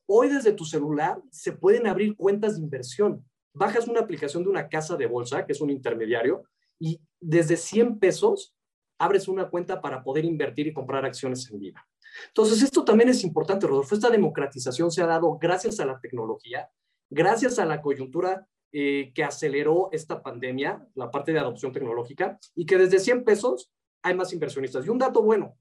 hoy 0.05 0.29
desde 0.29 0.53
tu 0.53 0.63
celular 0.63 1.19
se 1.31 1.53
pueden 1.53 1.87
abrir 1.87 2.15
cuentas 2.15 2.55
de 2.55 2.61
inversión. 2.61 3.25
Bajas 3.51 3.87
una 3.87 4.01
aplicación 4.01 4.43
de 4.43 4.49
una 4.49 4.69
casa 4.69 4.95
de 4.95 5.07
bolsa, 5.07 5.43
que 5.47 5.53
es 5.53 5.61
un 5.61 5.71
intermediario, 5.71 6.43
y 6.79 6.99
desde 7.23 7.57
100 7.57 7.99
pesos 7.99 8.55
abres 8.97 9.27
una 9.27 9.49
cuenta 9.49 9.81
para 9.81 10.03
poder 10.03 10.25
invertir 10.25 10.67
y 10.67 10.73
comprar 10.73 11.05
acciones 11.05 11.49
en 11.51 11.59
vida. 11.59 11.87
Entonces, 12.27 12.61
esto 12.61 12.83
también 12.83 13.09
es 13.09 13.23
importante, 13.23 13.67
Rodolfo. 13.67 13.95
Esta 13.95 14.09
democratización 14.09 14.91
se 14.91 15.01
ha 15.01 15.07
dado 15.07 15.37
gracias 15.39 15.79
a 15.79 15.85
la 15.85 15.99
tecnología, 15.99 16.69
gracias 17.09 17.59
a 17.59 17.65
la 17.65 17.81
coyuntura 17.81 18.47
eh, 18.71 19.11
que 19.13 19.23
aceleró 19.23 19.89
esta 19.91 20.21
pandemia, 20.21 20.87
la 20.95 21.09
parte 21.11 21.33
de 21.33 21.39
adopción 21.39 21.71
tecnológica, 21.71 22.39
y 22.55 22.65
que 22.65 22.77
desde 22.77 22.99
100 22.99 23.23
pesos 23.23 23.71
hay 24.01 24.15
más 24.15 24.31
inversionistas. 24.33 24.85
Y 24.85 24.89
un 24.89 24.97
dato 24.97 25.21
bueno, 25.21 25.57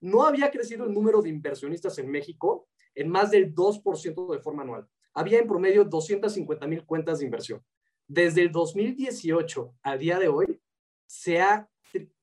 no 0.00 0.24
había 0.24 0.50
crecido 0.50 0.84
el 0.84 0.92
número 0.92 1.22
de 1.22 1.28
inversionistas 1.28 1.98
en 1.98 2.10
México 2.10 2.68
en 2.94 3.08
más 3.08 3.30
del 3.30 3.54
2% 3.54 4.32
de 4.32 4.38
forma 4.40 4.62
anual. 4.62 4.86
Había 5.14 5.38
en 5.38 5.46
promedio 5.46 5.84
250 5.84 6.66
mil 6.66 6.84
cuentas 6.84 7.18
de 7.18 7.24
inversión. 7.26 7.62
Desde 8.06 8.42
el 8.42 8.50
2018 8.50 9.74
al 9.82 9.98
día 9.98 10.18
de 10.18 10.28
hoy, 10.28 10.61
se 11.06 11.40
ha 11.40 11.68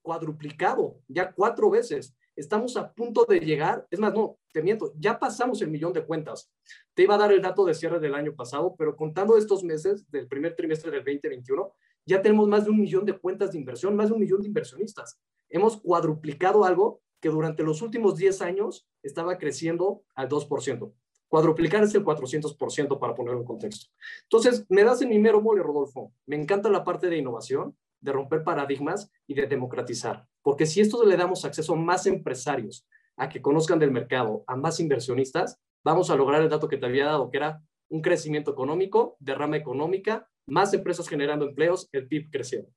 cuadruplicado 0.01 0.99
ya 1.07 1.31
cuatro 1.31 1.69
veces 1.69 2.15
estamos 2.39 2.77
a 2.77 2.93
punto 2.93 3.25
de 3.25 3.39
llegar, 3.39 3.85
es 3.91 3.99
más, 3.99 4.13
no, 4.13 4.39
te 4.53 4.63
miento, 4.63 4.93
ya 4.97 5.19
pasamos 5.19 5.61
el 5.61 5.69
millón 5.69 5.93
de 5.93 6.05
cuentas. 6.05 6.51
Te 6.93 7.03
iba 7.03 7.15
a 7.15 7.17
dar 7.17 7.31
el 7.31 7.41
dato 7.41 7.65
de 7.65 7.73
cierre 7.73 7.99
del 7.99 8.15
año 8.15 8.33
pasado, 8.33 8.75
pero 8.77 8.95
contando 8.95 9.37
estos 9.37 9.63
meses 9.63 10.09
del 10.09 10.27
primer 10.27 10.55
trimestre 10.55 10.89
del 10.89 11.03
2021, 11.03 11.73
ya 12.05 12.21
tenemos 12.21 12.47
más 12.47 12.63
de 12.63 12.71
un 12.71 12.79
millón 12.79 13.05
de 13.05 13.17
cuentas 13.17 13.51
de 13.51 13.59
inversión, 13.59 13.95
más 13.95 14.07
de 14.07 14.13
un 14.13 14.21
millón 14.21 14.41
de 14.41 14.47
inversionistas. 14.47 15.19
Hemos 15.49 15.77
cuadruplicado 15.81 16.63
algo 16.63 17.01
que 17.19 17.29
durante 17.29 17.63
los 17.63 17.81
últimos 17.81 18.15
10 18.15 18.41
años 18.41 18.87
estaba 19.03 19.37
creciendo 19.37 20.03
al 20.15 20.29
2%. 20.29 20.93
Cuadruplicar 21.27 21.83
es 21.83 21.93
el 21.93 22.03
400% 22.03 22.99
para 22.99 23.13
ponerlo 23.13 23.41
en 23.41 23.45
contexto. 23.45 23.87
Entonces, 24.23 24.65
me 24.69 24.83
das 24.83 25.01
en 25.01 25.09
mi 25.09 25.19
mero 25.19 25.41
mole, 25.41 25.61
Rodolfo. 25.61 26.13
Me 26.25 26.37
encanta 26.37 26.69
la 26.69 26.83
parte 26.83 27.07
de 27.07 27.17
innovación, 27.17 27.77
de 28.01 28.11
romper 28.11 28.43
paradigmas 28.43 29.11
y 29.27 29.33
de 29.33 29.47
democratizar. 29.47 30.25
Porque 30.41 30.65
si 30.65 30.81
esto 30.81 31.03
le 31.05 31.17
damos 31.17 31.45
acceso 31.45 31.73
a 31.73 31.77
más 31.77 32.05
empresarios 32.05 32.87
a 33.17 33.29
que 33.29 33.41
conozcan 33.41 33.79
del 33.79 33.91
mercado, 33.91 34.43
a 34.47 34.55
más 34.55 34.79
inversionistas, 34.79 35.59
vamos 35.83 36.09
a 36.09 36.15
lograr 36.15 36.41
el 36.41 36.49
dato 36.49 36.67
que 36.67 36.77
te 36.77 36.85
había 36.85 37.05
dado, 37.05 37.29
que 37.29 37.37
era 37.37 37.61
un 37.89 38.01
crecimiento 38.01 38.51
económico, 38.51 39.17
derrama 39.19 39.57
económica, 39.57 40.29
más 40.45 40.73
empresas 40.73 41.07
generando 41.07 41.45
empleos, 41.45 41.89
el 41.91 42.07
PIB 42.07 42.29
creciendo. 42.31 42.71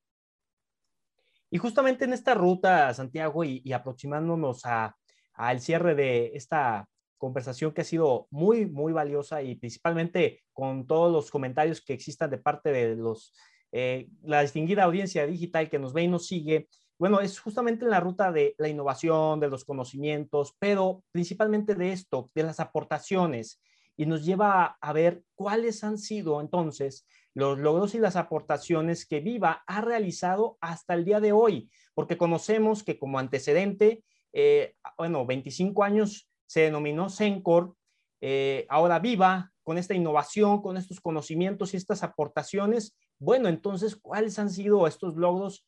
Y 1.51 1.59
justamente 1.59 2.07
en 2.07 2.15
esta 2.15 2.35
ruta, 2.35 2.93
Santiago, 2.95 3.45
y, 3.45 3.73
aproximándonos 3.73 4.63
al 5.35 5.61
cierre 5.61 5.95
de 5.95 6.33
esta 6.35 6.89
conversación 7.19 7.73
que 7.73 7.83
ha 7.83 7.85
sido 7.85 8.27
muy, 8.31 8.67
muy 8.67 8.93
valiosa 8.93 9.43
y 9.43 9.55
principalmente 9.55 10.43
con 10.53 10.87
todos 10.87 11.13
los 11.13 11.31
comentarios 11.31 11.81
que 11.81 11.93
existan 11.93 12.31
de 12.31 12.39
parte 12.39 12.73
de 12.73 12.97
los, 12.97 13.35
eh, 13.73 14.09
la 14.23 14.43
distinguida 14.43 14.85
audiencia 14.85 15.27
digital 15.27 15.69
que 15.71 15.79
nos 15.79 15.93
ve 15.93 16.03
y 16.05 16.09
nos 16.09 16.27
sigue. 16.27 16.69
Bueno, 16.99 17.21
es 17.21 17.41
justamente 17.41 17.85
en 17.85 17.91
la 17.91 18.01
ruta 18.01 18.31
de 18.31 18.55
la 18.59 18.69
innovación, 18.69 19.41
de 19.41 19.49
los 19.49 19.65
conocimientos, 19.65 20.55
pero 20.59 21.03
principalmente 21.11 21.75
de 21.75 21.93
esto, 21.93 22.31
de 22.35 22.43
las 22.43 22.61
aportaciones, 22.61 23.61
y 23.97 24.07
nos 24.07 24.25
lleva 24.25 24.79
a 24.81 24.93
ver 24.93 25.23
cuáles 25.35 25.85
han 25.85 25.99
sido 25.99 26.41
entonces 26.41 27.07
los 27.35 27.59
logros 27.59 27.95
y 27.95 27.99
las 27.99 28.17
aportaciones 28.17 29.07
que 29.07 29.21
Viva 29.21 29.63
ha 29.67 29.81
realizado 29.81 30.59
hasta 30.61 30.95
el 30.95 31.05
día 31.05 31.21
de 31.21 31.33
hoy, 31.33 31.71
porque 31.95 32.19
conocemos 32.19 32.85
que 32.85 32.99
como 32.99 33.19
antecedente, 33.19 34.05
eh, 34.33 34.75
bueno, 34.99 35.27
25 35.27 35.83
años 35.83 36.29
se 36.47 36.61
denominó 36.63 37.09
Sencor, 37.09 37.75
eh, 38.21 38.67
ahora 38.69 38.99
Viva, 38.99 39.53
con 39.63 39.79
esta 39.79 39.95
innovación, 39.95 40.61
con 40.61 40.77
estos 40.77 41.01
conocimientos 41.01 41.73
y 41.73 41.77
estas 41.77 42.03
aportaciones, 42.03 42.95
bueno, 43.23 43.49
entonces, 43.49 43.97
¿cuáles 43.97 44.39
han 44.39 44.51
sido 44.51 44.87
estos 44.87 45.17
logros 45.17 45.67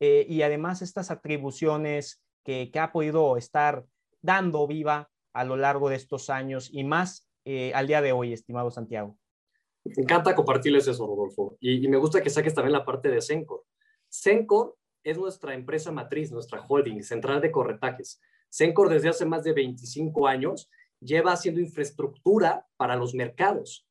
eh, 0.00 0.26
y 0.28 0.42
además 0.42 0.82
estas 0.82 1.10
atribuciones 1.10 2.22
que, 2.44 2.70
ha 2.78 2.92
podido 2.92 3.36
estar 3.36 3.84
dando 4.20 4.66
Viva 4.66 5.10
a 5.32 5.44
lo 5.44 5.56
largo 5.56 5.88
de 5.88 5.96
estos 5.96 6.30
años 6.30 6.68
y 6.72 6.84
más 6.84 7.28
al 7.74 7.86
día 7.86 8.02
de 8.02 8.10
hoy, 8.10 8.32
estimado 8.32 8.72
Santiago? 8.72 9.16
Me 9.94 10.02
encanta 10.02 10.34
compartirles 10.34 10.88
eso, 10.88 11.06
Rodolfo. 11.06 11.56
Y, 11.60 11.86
me 11.88 11.96
gusta 11.96 12.20
que 12.22 12.30
saques 12.30 12.54
también 12.54 12.72
la 12.72 12.84
parte 12.84 13.08
de 13.08 13.20
Sencor. 13.20 13.64
Sencor 14.08 14.76
es 15.04 15.16
nuestra 15.18 15.54
empresa 15.54 15.92
matriz, 15.92 16.32
nuestra 16.32 16.64
holding, 16.66 17.02
central 17.02 17.40
de 17.40 17.52
corretajes. 17.52 18.20
Sencor 18.48 18.88
desde 18.88 19.08
hace 19.08 19.24
más 19.24 19.44
de 19.44 19.52
25 19.52 20.26
años 20.26 20.68
lleva 21.00 21.32
haciendo 21.32 21.60
infraestructura 21.60 22.66
para 22.76 22.96
los 22.96 23.14
mercados. 23.14 23.85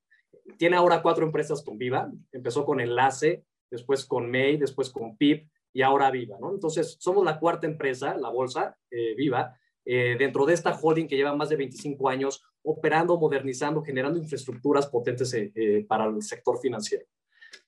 Tiene 0.58 0.76
ahora 0.76 1.02
cuatro 1.02 1.26
empresas 1.26 1.64
con 1.64 1.78
Viva. 1.78 2.12
Empezó 2.32 2.66
con 2.66 2.80
Enlace, 2.80 3.44
después 3.70 4.06
con 4.06 4.30
May, 4.30 4.58
después 4.58 4.90
con 4.90 5.18
PIP 5.18 5.50
y 5.74 5.82
ahora 5.82 6.10
Viva, 6.10 6.38
¿no? 6.40 6.54
Entonces, 6.54 6.96
somos 7.00 7.26
la 7.26 7.38
cuarta 7.38 7.68
empresa, 7.68 8.16
la 8.16 8.30
bolsa 8.30 8.78
eh, 8.90 9.14
Viva, 9.16 9.58
eh, 9.84 10.16
dentro 10.18 10.46
de 10.46 10.54
esta 10.54 10.74
holding 10.74 11.06
que 11.06 11.18
lleva 11.18 11.36
más 11.36 11.50
de 11.50 11.58
25 11.58 12.08
años 12.08 12.44
operando, 12.64 13.18
modernizando, 13.18 13.84
generando 13.84 14.18
infraestructuras 14.18 14.88
potentes 14.88 15.34
eh, 15.34 15.86
para 15.88 16.06
el 16.06 16.22
sector 16.22 16.60
financiero. 16.60 17.06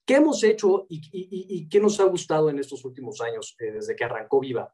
¿Qué 0.06 0.16
hemos 0.16 0.42
hecho 0.44 0.88
y, 0.90 1.68
qué 1.68 1.80
nos 1.82 2.00
ha 2.00 2.06
gustado 2.06 2.50
en 2.50 2.60
estos 2.60 2.86
últimos 2.86 3.20
años 3.20 3.56
desde 3.60 3.96
que 3.96 4.06
arrancó 4.06 4.40
Viva? 4.40 4.74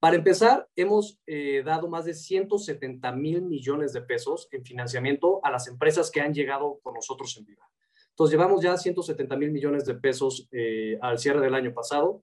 Para 0.00 0.16
empezar, 0.16 0.68
hemos 0.76 1.20
dado 1.64 1.88
más 1.88 2.04
de 2.04 2.14
170 2.14 3.10
mil 3.12 3.42
millones 3.42 3.92
de 3.92 4.02
pesos 4.02 4.48
en 4.52 4.64
financiamiento 4.64 5.40
a 5.44 5.50
las 5.50 5.66
empresas 5.66 6.10
que 6.10 6.20
han 6.20 6.32
llegado 6.32 6.78
con 6.82 6.94
nosotros 6.94 7.36
en 7.36 7.46
Viva. 7.46 7.68
Entonces, 8.10 8.32
llevamos 8.32 8.62
ya 8.62 8.76
170 8.76 9.36
mil 9.36 9.50
millones 9.50 9.84
de 9.84 9.94
pesos 9.94 10.48
al 11.00 11.18
cierre 11.18 11.40
del 11.40 11.54
año 11.54 11.74
pasado, 11.74 12.22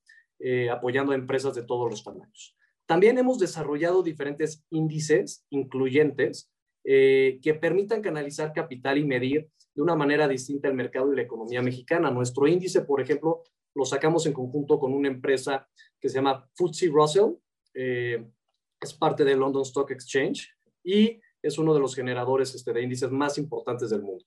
apoyando 0.72 1.12
a 1.12 1.16
empresas 1.16 1.54
de 1.54 1.64
todos 1.64 1.90
los 1.90 2.04
tamaños. 2.04 2.56
También 2.86 3.18
hemos 3.18 3.40
desarrollado 3.40 4.04
diferentes 4.04 4.64
índices 4.70 5.46
incluyentes 5.50 6.52
eh, 6.84 7.40
que 7.42 7.56
permitan 7.56 8.02
canalizar 8.02 8.54
capital 8.54 9.00
y 9.00 9.06
medir 9.06 9.50
de 9.74 9.82
una 9.82 9.96
manera 9.96 10.28
distinta 10.28 10.68
el 10.68 10.76
mercado 10.76 11.12
y 11.12 11.16
la 11.16 11.24
economía 11.24 11.62
mexicana. 11.64 12.12
Nuestro 12.12 12.48
índice, 12.48 12.82
por 12.82 13.02
ejemplo, 13.02 13.42
lo 13.74 13.86
sacamos 13.86 14.26
en 14.28 14.34
conjunto 14.34 14.78
con 14.78 14.94
una 14.94 15.08
empresa 15.08 15.68
que 16.00 16.10
se 16.10 16.16
llama 16.16 16.48
FTSE 16.54 16.90
Russell, 16.90 17.32
eh, 17.76 18.26
es 18.82 18.94
parte 18.94 19.24
del 19.24 19.40
London 19.40 19.64
Stock 19.64 19.92
Exchange 19.92 20.50
y 20.84 21.20
es 21.42 21.58
uno 21.58 21.74
de 21.74 21.80
los 21.80 21.96
generadores 21.96 22.56
este, 22.56 22.74
de 22.74 22.82
índices 22.82 23.12
más 23.12 23.38
importantes 23.38 23.90
del 23.90 24.02
mundo. 24.02 24.26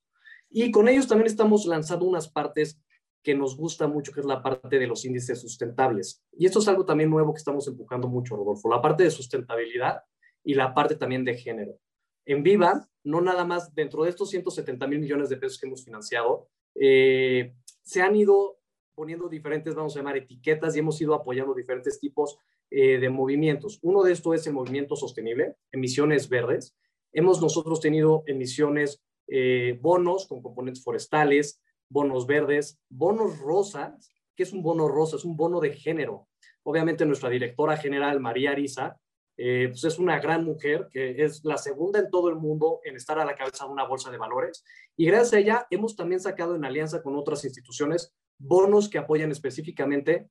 Y 0.50 0.70
con 0.70 0.88
ellos 0.88 1.08
también 1.08 1.26
estamos 1.26 1.66
lanzando 1.66 2.04
unas 2.04 2.28
partes 2.28 2.80
que 3.22 3.34
nos 3.34 3.56
gusta 3.56 3.86
mucho, 3.88 4.12
que 4.12 4.20
es 4.20 4.26
la 4.26 4.42
parte 4.42 4.78
de 4.78 4.86
los 4.86 5.04
índices 5.04 5.40
sustentables. 5.40 6.22
Y 6.32 6.46
esto 6.46 6.60
es 6.60 6.68
algo 6.68 6.84
también 6.84 7.10
nuevo 7.10 7.32
que 7.34 7.38
estamos 7.38 7.66
empujando 7.66 8.08
mucho, 8.08 8.36
Rodolfo, 8.36 8.70
la 8.70 8.80
parte 8.80 9.02
de 9.02 9.10
sustentabilidad 9.10 10.02
y 10.44 10.54
la 10.54 10.72
parte 10.72 10.94
también 10.94 11.24
de 11.24 11.36
género. 11.36 11.78
En 12.24 12.42
Viva, 12.42 12.88
no 13.04 13.20
nada 13.20 13.44
más 13.44 13.74
dentro 13.74 14.04
de 14.04 14.10
estos 14.10 14.30
170 14.30 14.86
mil 14.86 15.00
millones 15.00 15.28
de 15.28 15.36
pesos 15.36 15.58
que 15.58 15.66
hemos 15.66 15.84
financiado, 15.84 16.48
eh, 16.74 17.54
se 17.82 18.02
han 18.02 18.14
ido 18.16 18.58
poniendo 18.94 19.28
diferentes, 19.28 19.74
vamos 19.74 19.94
a 19.96 20.00
llamar, 20.00 20.16
etiquetas 20.16 20.74
y 20.76 20.80
hemos 20.80 21.00
ido 21.00 21.14
apoyando 21.14 21.54
diferentes 21.54 21.98
tipos 22.00 22.38
eh, 22.70 22.98
de 22.98 23.08
movimientos. 23.08 23.78
Uno 23.82 24.02
de 24.02 24.12
estos 24.12 24.34
es 24.34 24.46
el 24.46 24.52
movimiento 24.52 24.96
sostenible, 24.96 25.56
emisiones 25.72 26.28
verdes. 26.28 26.76
Hemos 27.12 27.40
nosotros 27.40 27.80
tenido 27.80 28.24
emisiones, 28.26 29.02
eh, 29.26 29.78
bonos 29.80 30.26
con 30.26 30.42
componentes 30.42 30.84
forestales, 30.84 31.62
bonos 31.88 32.26
verdes, 32.26 32.78
bonos 32.88 33.38
rosas. 33.38 34.12
¿Qué 34.36 34.42
es 34.42 34.52
un 34.52 34.62
bono 34.62 34.88
rosa? 34.88 35.16
Es 35.16 35.24
un 35.24 35.36
bono 35.36 35.60
de 35.60 35.72
género. 35.72 36.28
Obviamente 36.62 37.06
nuestra 37.06 37.30
directora 37.30 37.76
general, 37.76 38.20
María 38.20 38.50
Arisa, 38.50 39.00
eh, 39.40 39.68
pues 39.68 39.84
es 39.84 39.98
una 39.98 40.18
gran 40.18 40.44
mujer 40.44 40.88
que 40.90 41.22
es 41.24 41.44
la 41.44 41.56
segunda 41.58 42.00
en 42.00 42.10
todo 42.10 42.28
el 42.28 42.34
mundo 42.34 42.80
en 42.84 42.96
estar 42.96 43.20
a 43.20 43.24
la 43.24 43.36
cabeza 43.36 43.64
de 43.64 43.70
una 43.70 43.86
bolsa 43.86 44.10
de 44.10 44.18
valores. 44.18 44.64
Y 44.96 45.06
gracias 45.06 45.32
a 45.32 45.38
ella 45.38 45.66
hemos 45.70 45.96
también 45.96 46.20
sacado 46.20 46.56
en 46.56 46.64
alianza 46.64 47.02
con 47.02 47.16
otras 47.16 47.44
instituciones 47.44 48.12
bonos 48.36 48.88
que 48.88 48.98
apoyan 48.98 49.30
específicamente 49.30 50.28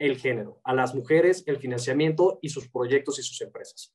el 0.00 0.16
género, 0.16 0.60
a 0.64 0.74
las 0.74 0.94
mujeres, 0.94 1.44
el 1.46 1.58
financiamiento 1.58 2.40
y 2.42 2.48
sus 2.48 2.68
proyectos 2.68 3.18
y 3.20 3.22
sus 3.22 3.40
empresas. 3.42 3.94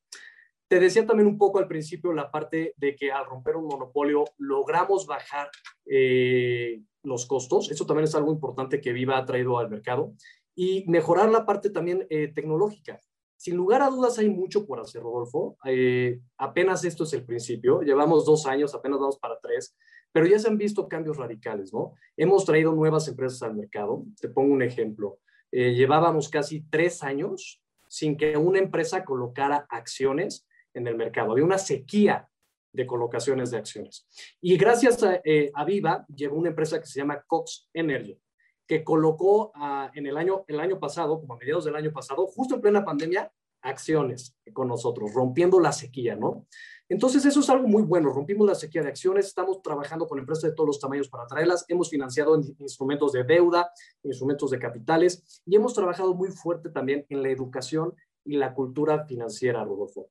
Te 0.67 0.79
decía 0.79 1.05
también 1.05 1.27
un 1.27 1.37
poco 1.37 1.59
al 1.59 1.67
principio 1.67 2.13
la 2.13 2.31
parte 2.31 2.73
de 2.77 2.95
que 2.95 3.11
al 3.11 3.25
romper 3.25 3.55
un 3.55 3.65
monopolio 3.65 4.23
logramos 4.37 5.05
bajar 5.05 5.49
eh, 5.85 6.81
los 7.03 7.25
costos. 7.25 7.69
Eso 7.71 7.85
también 7.85 8.05
es 8.05 8.15
algo 8.15 8.31
importante 8.31 8.81
que 8.81 8.93
Viva 8.93 9.17
ha 9.17 9.25
traído 9.25 9.59
al 9.59 9.69
mercado. 9.69 10.13
Y 10.55 10.85
mejorar 10.87 11.29
la 11.29 11.45
parte 11.45 11.69
también 11.69 12.07
eh, 12.09 12.31
tecnológica. 12.33 12.99
Sin 13.35 13.57
lugar 13.57 13.81
a 13.81 13.89
dudas 13.89 14.17
hay 14.17 14.29
mucho 14.29 14.65
por 14.65 14.79
hacer, 14.79 15.01
Rodolfo. 15.01 15.57
Eh, 15.65 16.19
apenas 16.37 16.83
esto 16.85 17.03
es 17.03 17.13
el 17.13 17.25
principio. 17.25 17.81
Llevamos 17.81 18.25
dos 18.25 18.45
años, 18.45 18.73
apenas 18.73 18.99
vamos 18.99 19.19
para 19.19 19.39
tres, 19.39 19.75
pero 20.11 20.25
ya 20.25 20.39
se 20.39 20.47
han 20.47 20.57
visto 20.57 20.87
cambios 20.87 21.17
radicales, 21.17 21.73
¿no? 21.73 21.93
Hemos 22.15 22.45
traído 22.45 22.73
nuevas 22.73 23.07
empresas 23.07 23.43
al 23.43 23.55
mercado. 23.55 24.03
Te 24.19 24.29
pongo 24.29 24.53
un 24.53 24.63
ejemplo. 24.63 25.19
Llevábamos 25.51 26.29
casi 26.29 26.61
tres 26.69 27.03
años 27.03 27.61
sin 27.87 28.17
que 28.17 28.35
una 28.37 28.59
empresa 28.59 29.05
colocara 29.05 29.65
acciones 29.69 30.47
en 30.73 30.87
el 30.87 30.95
mercado. 30.95 31.31
Había 31.31 31.45
una 31.45 31.57
sequía 31.57 32.27
de 32.75 32.85
colocaciones 32.85 33.51
de 33.51 33.57
acciones. 33.57 34.07
Y 34.41 34.57
gracias 34.57 35.01
a, 35.03 35.21
eh, 35.23 35.51
Viva 35.65 36.05
llegó 36.13 36.35
una 36.35 36.49
empresa 36.49 36.79
que 36.79 36.85
se 36.85 36.99
llama 36.99 37.23
Cox 37.25 37.69
Energy, 37.73 38.19
que 38.67 38.83
colocó 38.83 39.51
ah, 39.55 39.89
en 39.95 40.05
el 40.05 40.17
año, 40.17 40.43
el 40.47 40.59
año 40.59 40.79
pasado, 40.79 41.19
como 41.19 41.33
a 41.33 41.37
mediados 41.37 41.65
del 41.65 41.75
año 41.75 41.91
pasado, 41.93 42.27
justo 42.27 42.55
en 42.55 42.61
plena 42.61 42.83
pandemia, 42.83 43.31
acciones 43.65 44.35
con 44.53 44.67
nosotros, 44.67 45.13
rompiendo 45.13 45.59
la 45.59 45.71
sequía, 45.71 46.15
¿no? 46.15 46.45
Entonces, 46.87 47.25
eso 47.25 47.39
es 47.39 47.49
algo 47.49 47.67
muy 47.67 47.81
bueno. 47.81 48.11
Rompimos 48.13 48.47
la 48.47 48.53
sequía 48.53 48.83
de 48.83 48.89
acciones, 48.89 49.25
estamos 49.25 49.61
trabajando 49.61 50.07
con 50.07 50.19
empresas 50.19 50.43
de 50.43 50.55
todos 50.55 50.67
los 50.67 50.79
tamaños 50.79 51.09
para 51.09 51.25
traerlas, 51.25 51.65
hemos 51.67 51.89
financiado 51.89 52.39
instrumentos 52.59 53.11
de 53.11 53.23
deuda, 53.23 53.71
instrumentos 54.03 54.51
de 54.51 54.59
capitales 54.59 55.41
y 55.45 55.55
hemos 55.55 55.73
trabajado 55.73 56.13
muy 56.13 56.29
fuerte 56.29 56.69
también 56.69 57.05
en 57.09 57.23
la 57.23 57.29
educación 57.29 57.95
y 58.23 58.37
la 58.37 58.53
cultura 58.53 59.05
financiera, 59.05 59.63
Rodolfo. 59.63 60.09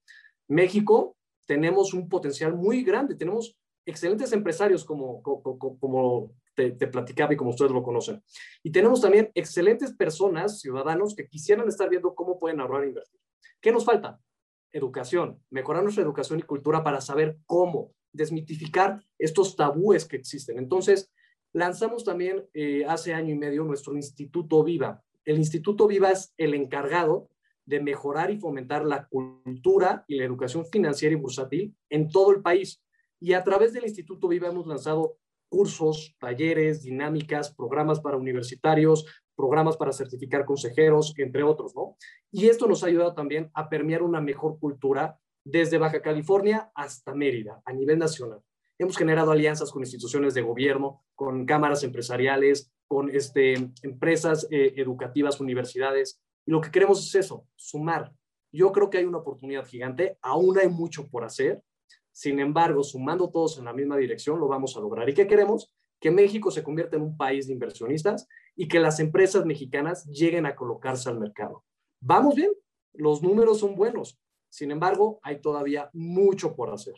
México 0.49 1.17
tenemos 1.47 1.95
un 1.95 2.09
potencial 2.09 2.55
muy 2.55 2.83
grande, 2.83 3.15
tenemos 3.15 3.57
excelentes 3.87 4.33
empresarios 4.33 4.85
como, 4.85 5.23
como, 5.23 6.33
te, 6.55 6.73
platicaba 6.73 7.35
y 7.35 7.37
como 7.37 7.51
ustedes 7.51 7.71
lo 7.71 7.83
conocen. 7.83 8.23
Y 8.63 8.73
tenemos 8.73 9.01
también 9.01 9.31
excelentes 9.35 9.93
personas, 9.93 10.61
ciudadanos, 10.61 11.15
que 11.15 11.29
quisieran 11.29 11.69
estar 11.69 11.89
viendo 11.89 12.15
cómo 12.15 12.39
pueden 12.39 12.61
ahorrar 12.61 12.85
e 12.85 12.89
invertir. 12.89 13.21
¿Qué 13.61 13.73
nos 13.73 13.85
falta? 13.85 14.21
Educación, 14.73 15.41
mejorar 15.51 15.83
nuestra 15.83 16.03
educación 16.03 16.39
y 16.39 16.43
cultura 16.43 16.83
para 16.83 17.01
saber 17.01 17.39
cómo 17.47 17.93
desmitificar 18.13 19.05
estos 19.19 19.57
tabúes 19.57 20.05
que 20.07 20.17
existen. 20.17 20.59
Entonces, 20.59 21.13
lanzamos 21.53 22.05
también 22.05 22.49
eh, 22.55 22.85
hace 22.87 23.15
año 23.15 23.35
y 23.35 23.39
medio 23.39 23.65
nuestro 23.65 23.95
Instituto 23.95 24.63
Viva. 24.63 25.03
El 25.25 25.39
Instituto 25.39 25.87
Viva 25.87 26.11
es 26.11 26.33
el 26.37 26.55
encargado 26.55 27.29
de 27.67 27.81
mejorar 27.81 28.31
y 28.31 28.39
fomentar 28.39 28.85
la 28.85 29.07
cultura 29.09 30.05
y 30.07 30.17
la 30.17 30.25
educación 30.25 30.67
financiera 30.67 31.15
y 31.15 31.19
bursátil 31.19 31.75
en 31.89 32.09
todo 32.09 32.31
el 32.33 32.43
país. 32.43 32.83
Y 33.21 33.33
a 33.33 33.43
través 33.43 33.73
del 33.73 33.85
Instituto 33.85 34.29
Viva 34.29 34.49
hemos 34.49 34.67
lanzado 34.67 35.17
cursos, 35.49 36.17
talleres, 36.19 36.83
dinámicas, 36.83 37.55
programas 37.55 38.01
para 38.01 38.17
universitarios, 38.17 39.07
programas 39.37 39.77
para 39.77 39.93
certificar 39.93 40.45
consejeros, 40.45 41.15
entre 41.19 41.43
otros, 41.43 41.75
¿no? 41.75 41.97
Y 42.31 42.49
esto 42.49 42.67
nos 42.67 42.83
ha 42.83 42.87
ayudado 42.87 43.15
también 43.15 43.51
a 43.55 43.69
permear 43.69 44.03
una 44.03 44.21
mejor 44.21 44.59
cultura 44.59 45.19
desde 45.45 45.79
Baja 45.79 46.01
California 46.01 46.71
hasta 46.75 47.15
Mérida, 47.15 47.61
a 47.65 47.73
nivel 47.73 47.99
nacional. 47.99 48.41
hemos 48.77 48.97
generado 48.97 49.31
alianzas 49.31 49.71
con 49.71 49.83
instituciones 49.83 50.35
de 50.35 50.43
gobierno, 50.43 51.05
con 51.15 51.47
cámaras 51.47 51.85
empresariales, 51.85 52.73
con 52.89 53.09
este, 53.09 53.55
empresas 53.83 54.49
eh, 54.51 54.75
educativas, 54.77 55.41
universidades, 55.41 56.21
y 56.45 56.51
lo 56.51 56.61
que 56.61 56.71
queremos 56.71 57.07
es 57.07 57.15
eso, 57.15 57.47
sumar. 57.55 58.13
Yo 58.53 58.73
creo 58.73 58.91
que 58.91 58.99
hay 58.99 59.05
una 59.05 59.19
oportunidad 59.19 59.65
gigante, 59.65 60.19
aún 60.23 60.59
hay 60.59 60.69
mucho 60.69 61.09
por 61.09 61.25
hacer, 61.25 61.63
sin 62.13 62.39
embargo, 62.39 62.85
sumando 62.85 63.31
todos 63.31 63.59
en 63.59 63.65
la 63.65 63.73
misma 63.73 63.97
dirección, 63.97 64.39
lo 64.39 64.47
vamos 64.47 64.77
a 64.77 64.81
lograr. 64.81 65.09
¿Y 65.09 65.15
qué 65.15 65.27
queremos? 65.27 65.73
Que 66.01 66.11
México 66.11 66.51
se 66.51 66.63
convierta 66.63 66.97
en 66.97 67.03
un 67.03 67.17
país 67.17 67.47
de 67.47 67.53
inversionistas 67.53 68.29
y 68.57 68.69
que 68.69 68.81
las 68.81 69.01
empresas 69.01 69.45
mexicanas 69.45 70.05
lleguen 70.07 70.47
a 70.47 70.55
colocarse 70.55 71.09
al 71.09 71.21
mercado. 71.21 71.65
Vamos 72.01 72.35
bien, 72.35 72.51
los 72.93 73.23
números 73.23 73.61
son 73.61 73.75
buenos, 73.75 74.19
sin 74.55 74.71
embargo, 74.71 75.19
hay 75.23 75.41
todavía 75.41 75.91
mucho 75.93 76.55
por 76.55 76.73
hacer. 76.73 76.95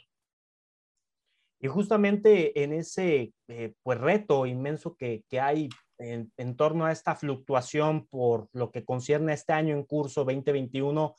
Y 1.58 1.68
justamente 1.68 2.62
en 2.62 2.74
ese 2.74 3.32
eh, 3.48 3.72
pues, 3.82 3.98
reto 3.98 4.44
inmenso 4.44 4.94
que, 4.94 5.24
hay 5.40 5.70
en, 5.98 6.56
torno 6.56 6.84
a 6.84 6.92
esta 6.92 7.14
fluctuación 7.14 8.06
por 8.08 8.50
lo 8.52 8.70
que 8.70 8.84
concierne 8.84 9.32
a 9.32 9.36
este 9.36 9.54
año 9.54 9.74
en 9.74 9.84
curso 9.84 10.24
2021, 10.24 11.14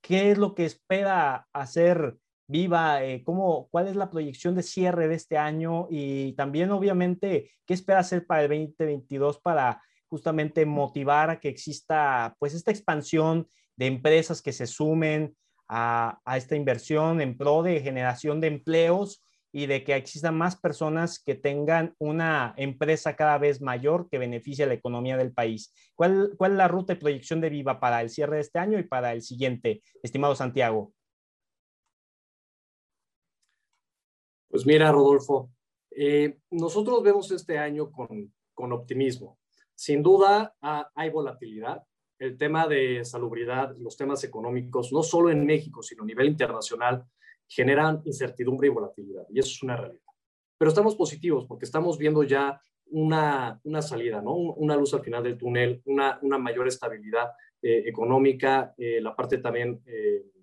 ¿qué 0.00 0.30
es 0.30 0.38
lo 0.38 0.54
que 0.54 0.64
espera 0.64 1.46
hacer 1.52 2.16
Viva? 2.46 3.02
Eh, 3.02 3.22
¿cómo, 3.24 3.68
¿Cuál 3.70 3.88
es 3.88 3.96
la 3.96 4.10
proyección 4.10 4.54
de 4.54 4.62
cierre 4.62 5.08
de 5.08 5.14
este 5.14 5.38
año? 5.38 5.86
Y 5.90 6.34
también, 6.34 6.70
obviamente, 6.72 7.50
¿qué 7.64 7.74
espera 7.74 8.00
hacer 8.00 8.26
para 8.26 8.42
el 8.42 8.48
2022 8.48 9.40
para 9.40 9.82
justamente 10.08 10.66
motivar 10.66 11.30
a 11.30 11.40
que 11.40 11.48
exista 11.48 12.36
pues 12.38 12.54
esta 12.54 12.70
expansión 12.70 13.48
de 13.76 13.86
empresas 13.86 14.42
que 14.42 14.52
se 14.52 14.66
sumen 14.66 15.34
a, 15.68 16.20
esta 16.36 16.54
inversión 16.54 17.20
en 17.20 17.36
pro 17.36 17.62
de 17.62 17.80
generación 17.80 18.40
de 18.40 18.48
empleos? 18.48 19.22
y 19.56 19.66
de 19.66 19.84
que 19.84 19.94
existan 19.94 20.36
más 20.36 20.56
personas 20.56 21.22
que 21.22 21.36
tengan 21.36 21.94
una 22.00 22.54
empresa 22.56 23.14
cada 23.14 23.38
vez 23.38 23.62
mayor 23.62 24.08
que 24.10 24.18
beneficie 24.18 24.64
a 24.64 24.66
la 24.66 24.74
economía 24.74 25.16
del 25.16 25.32
país. 25.32 25.72
¿Cuál, 25.94 26.32
¿Cuál, 26.36 26.52
es 26.52 26.58
la 26.58 26.66
ruta 26.66 26.94
de 26.94 26.98
proyección 26.98 27.40
de 27.40 27.50
Viva 27.50 27.78
para 27.78 28.00
el 28.00 28.10
cierre 28.10 28.34
de 28.34 28.42
este 28.42 28.58
año 28.58 28.80
y 28.80 28.82
para 28.82 29.12
el 29.12 29.22
siguiente, 29.22 29.80
estimado 30.02 30.34
Santiago? 30.34 30.92
Pues 34.54 34.66
mira, 34.66 34.92
Rodolfo, 34.92 35.50
eh, 35.90 36.38
nosotros 36.52 37.02
vemos 37.02 37.28
este 37.32 37.58
año 37.58 37.90
con, 37.90 38.32
con 38.54 38.72
optimismo. 38.72 39.40
Sin 39.74 40.00
duda 40.00 40.54
hay 40.94 41.10
volatilidad. 41.10 41.82
El 42.20 42.38
tema 42.38 42.68
de 42.68 43.04
salubridad, 43.04 43.74
los 43.76 43.96
temas 43.96 44.22
económicos, 44.22 44.92
no 44.92 45.02
solo 45.02 45.30
en 45.30 45.44
México, 45.44 45.82
sino 45.82 46.04
a 46.04 46.06
nivel 46.06 46.28
internacional, 46.28 47.04
generan 47.48 48.00
incertidumbre 48.04 48.68
y 48.68 48.70
volatilidad, 48.70 49.24
y 49.28 49.40
eso 49.40 49.50
es 49.50 49.62
una 49.64 49.76
realidad. 49.76 50.04
Pero 50.56 50.68
estamos 50.68 50.94
positivos 50.94 51.46
porque 51.48 51.64
estamos 51.64 51.98
viendo 51.98 52.22
ya 52.22 52.60
una, 52.86 53.60
una 53.64 53.82
salida, 53.82 54.22
¿no? 54.22 54.36
una 54.36 54.76
luz 54.76 54.94
al 54.94 55.02
final 55.02 55.24
del 55.24 55.36
túnel, 55.36 55.82
una, 55.84 56.20
una 56.22 56.38
mayor 56.38 56.68
estabilidad 56.68 57.30
eh, 57.60 57.82
económica, 57.86 58.72
eh, 58.78 59.00
la 59.00 59.16
parte 59.16 59.38
también 59.38 59.82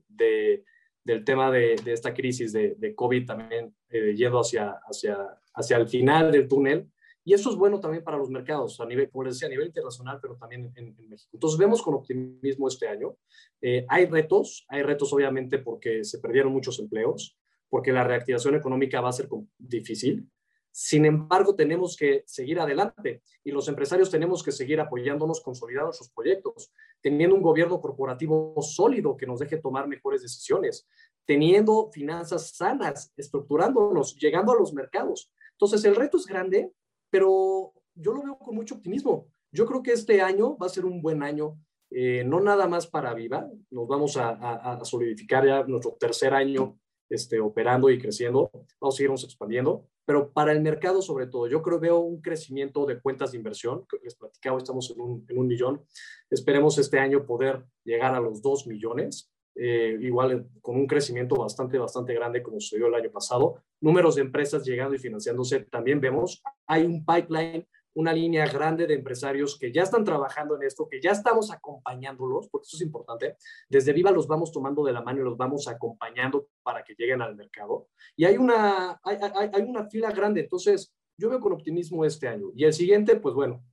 de, 0.10 0.66
del 1.04 1.24
tema 1.24 1.52
de, 1.52 1.76
esta 1.86 2.14
crisis 2.14 2.54
de, 2.54 2.94
COVID 2.96 3.26
también 3.26 3.76
yendo 3.90 4.40
hacia, 4.40 4.80
hacia, 4.86 5.18
hacia 5.54 5.78
el 5.78 5.88
final 5.88 6.32
del 6.32 6.48
túnel. 6.48 6.90
Y 7.24 7.34
eso 7.34 7.52
es 7.52 7.56
bueno 7.56 7.80
también 7.80 8.04
para 8.04 8.18
los 8.18 8.30
mercados, 8.30 8.80
a 8.80 8.86
nivel, 8.86 9.10
como 9.10 9.26
les 9.26 9.36
decía, 9.36 9.48
a 9.48 9.52
nivel 9.52 9.68
internacional, 9.68 10.18
pero 10.22 10.36
también 10.38 10.72
en, 10.76 10.96
México. 11.08 11.30
Entonces 11.34 11.60
vemos 11.60 11.82
con 11.82 11.94
optimismo 11.94 12.68
este 12.68 12.88
año. 12.88 13.16
Eh, 13.62 13.86
hay 13.90 14.08
retos, 14.08 14.66
hay 14.70 14.82
retos 14.82 15.14
obviamente 15.14 15.60
porque 15.60 16.04
se 16.04 16.18
perdieron 16.20 16.52
muchos 16.52 16.80
empleos, 16.80 17.38
porque 17.70 17.92
la 17.92 18.04
reactivación 18.04 18.56
económica 18.56 19.02
va 19.02 19.10
a 19.10 19.14
ser 19.14 19.30
difícil. 19.58 20.28
Sin 20.72 21.06
embargo, 21.06 21.56
tenemos 21.56 21.98
que 21.98 22.24
seguir 22.26 22.60
adelante 22.60 23.22
y 23.44 23.52
los 23.52 23.68
empresarios 23.68 24.10
tenemos 24.10 24.42
que 24.42 24.54
seguir 24.54 24.80
apoyándonos, 24.80 25.42
consolidando 25.42 25.88
nuestros 25.88 26.10
proyectos, 26.12 26.72
teniendo 27.02 27.36
un 27.36 27.42
gobierno 27.42 27.82
corporativo 27.82 28.56
sólido 28.62 29.18
que 29.18 29.28
nos 29.28 29.40
deje 29.40 29.58
tomar 29.58 29.88
mejores 29.88 30.22
decisiones, 30.22 30.88
teniendo 31.26 31.92
finanzas 31.92 32.52
sanas, 32.56 33.14
estructurándonos, 33.18 34.16
llegando 34.16 34.54
a 34.54 34.56
los 34.56 34.74
mercados. 34.74 35.32
Entonces, 35.52 35.84
el 35.86 35.96
reto 35.96 36.18
es 36.18 36.26
grande, 36.26 36.72
pero 37.10 37.74
yo 37.94 38.14
lo 38.14 38.24
veo 38.24 38.38
con 38.38 38.56
mucho 38.56 38.76
optimismo. 38.76 39.28
Yo 39.52 39.66
creo 39.66 39.84
que 39.84 39.92
este 39.92 40.22
año 40.22 40.58
va 40.58 40.68
a 40.68 40.70
ser 40.70 40.86
un 40.86 41.02
buen 41.02 41.22
año, 41.22 41.60
eh, 41.90 42.24
no 42.26 42.40
nada 42.40 42.68
más 42.68 42.88
para 42.88 43.14
Viva, 43.14 43.50
nos 43.70 43.88
vamos 43.88 44.16
a, 44.18 44.80
solidificar 44.84 45.46
ya 45.46 45.64
nuestro 45.64 45.98
tercer 46.00 46.34
año 46.34 46.80
este, 47.12 47.40
operando 47.40 47.90
y 47.90 48.00
creciendo, 48.00 48.50
vamos 48.80 48.96
a 48.96 48.98
seguirnos 48.98 49.24
expandiendo, 49.24 49.86
pero 50.06 50.32
para 50.32 50.52
el 50.52 50.62
mercado 50.62 51.02
sobre 51.02 51.28
todo, 51.28 51.48
yo 51.48 51.62
creo 51.62 51.80
veo 51.80 52.00
un 52.00 52.22
crecimiento 52.22 52.86
de 52.86 53.00
cuentas 53.00 53.32
de 53.32 53.38
inversión, 53.38 53.86
que 53.88 53.98
les 54.04 54.16
platicaba, 54.16 54.58
estamos 54.58 54.90
en 54.92 55.02
un, 55.02 55.26
en 55.28 55.38
un 55.38 55.48
millón, 55.48 55.84
esperemos 56.30 56.78
este 56.78 57.00
año 57.00 57.26
poder 57.26 57.66
llegar 57.84 58.16
a 58.16 58.20
los 58.20 58.42
dos 58.42 58.66
millones, 58.66 59.32
eh, 59.56 59.98
igual 60.00 60.48
con 60.62 60.78
un 60.78 60.88
crecimiento 60.88 61.36
bastante, 61.36 61.78
bastante 61.78 62.14
grande 62.14 62.42
como 62.42 62.60
sucedió 62.62 62.88
el 62.88 62.96
año 62.96 63.12
pasado. 63.12 63.62
Números 63.82 64.16
de 64.16 64.22
empresas 64.22 64.64
llegando 64.64 64.96
y 64.96 65.00
financiándose, 65.00 65.60
también 65.66 66.00
vemos, 66.00 66.42
hay 66.66 66.86
un 66.86 67.06
pipeline, 67.06 67.68
una 67.94 68.14
línea 68.14 68.48
grande 68.48 68.88
de 68.88 68.94
empresarios 68.94 69.58
que 69.58 69.72
ya 69.72 69.84
están 69.84 70.04
trabajando 70.04 70.56
en 70.56 70.64
esto, 70.64 70.88
que 70.88 71.02
ya 71.02 71.12
estamos 71.12 71.52
acompañándolos, 71.52 72.48
porque 72.50 72.66
eso 72.66 72.78
es 72.78 72.84
importante. 72.84 73.38
Desde 73.70 73.94
Viva 73.94 74.12
los 74.12 74.28
vamos 74.28 74.52
tomando 74.52 74.84
de 74.84 74.94
la 74.94 75.02
mano 75.02 75.22
y 75.22 75.24
los 75.24 75.38
vamos 75.38 75.68
acompañando 75.68 76.48
para 76.64 76.84
que 76.84 76.96
lleguen 76.98 77.22
al 77.22 77.36
mercado. 77.36 77.90
Y 78.16 78.26
hay 78.26 78.38
una, 78.38 79.00
hay, 79.04 79.18
hay, 79.22 79.50
hay 79.54 79.62
una 79.64 79.90
fila 79.90 80.12
grande, 80.12 80.42
entonces 80.42 80.94
yo 81.18 81.30
veo 81.30 81.40
con 81.40 81.54
optimismo 81.54 82.06
este 82.06 82.28
año. 82.28 82.52
Y 82.56 82.64
el 82.64 82.74
siguiente, 82.74 83.16
pues 83.18 83.36
bueno, 83.36 83.64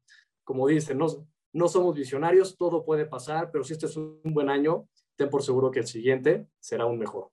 como 0.44 0.66
dicen, 0.66 0.98
no, 0.98 1.06
no 1.52 1.68
somos 1.68 1.94
visionarios, 1.94 2.56
todo 2.56 2.84
puede 2.84 3.06
pasar, 3.06 3.50
pero 3.50 3.64
si 3.64 3.72
este 3.72 3.86
es 3.86 3.96
un 3.96 4.20
buen 4.24 4.50
año, 4.50 4.88
ten 5.16 5.30
por 5.30 5.42
seguro 5.42 5.70
que 5.70 5.80
el 5.80 5.86
siguiente 5.86 6.46
será 6.60 6.86
un 6.86 6.98
mejor. 6.98 7.30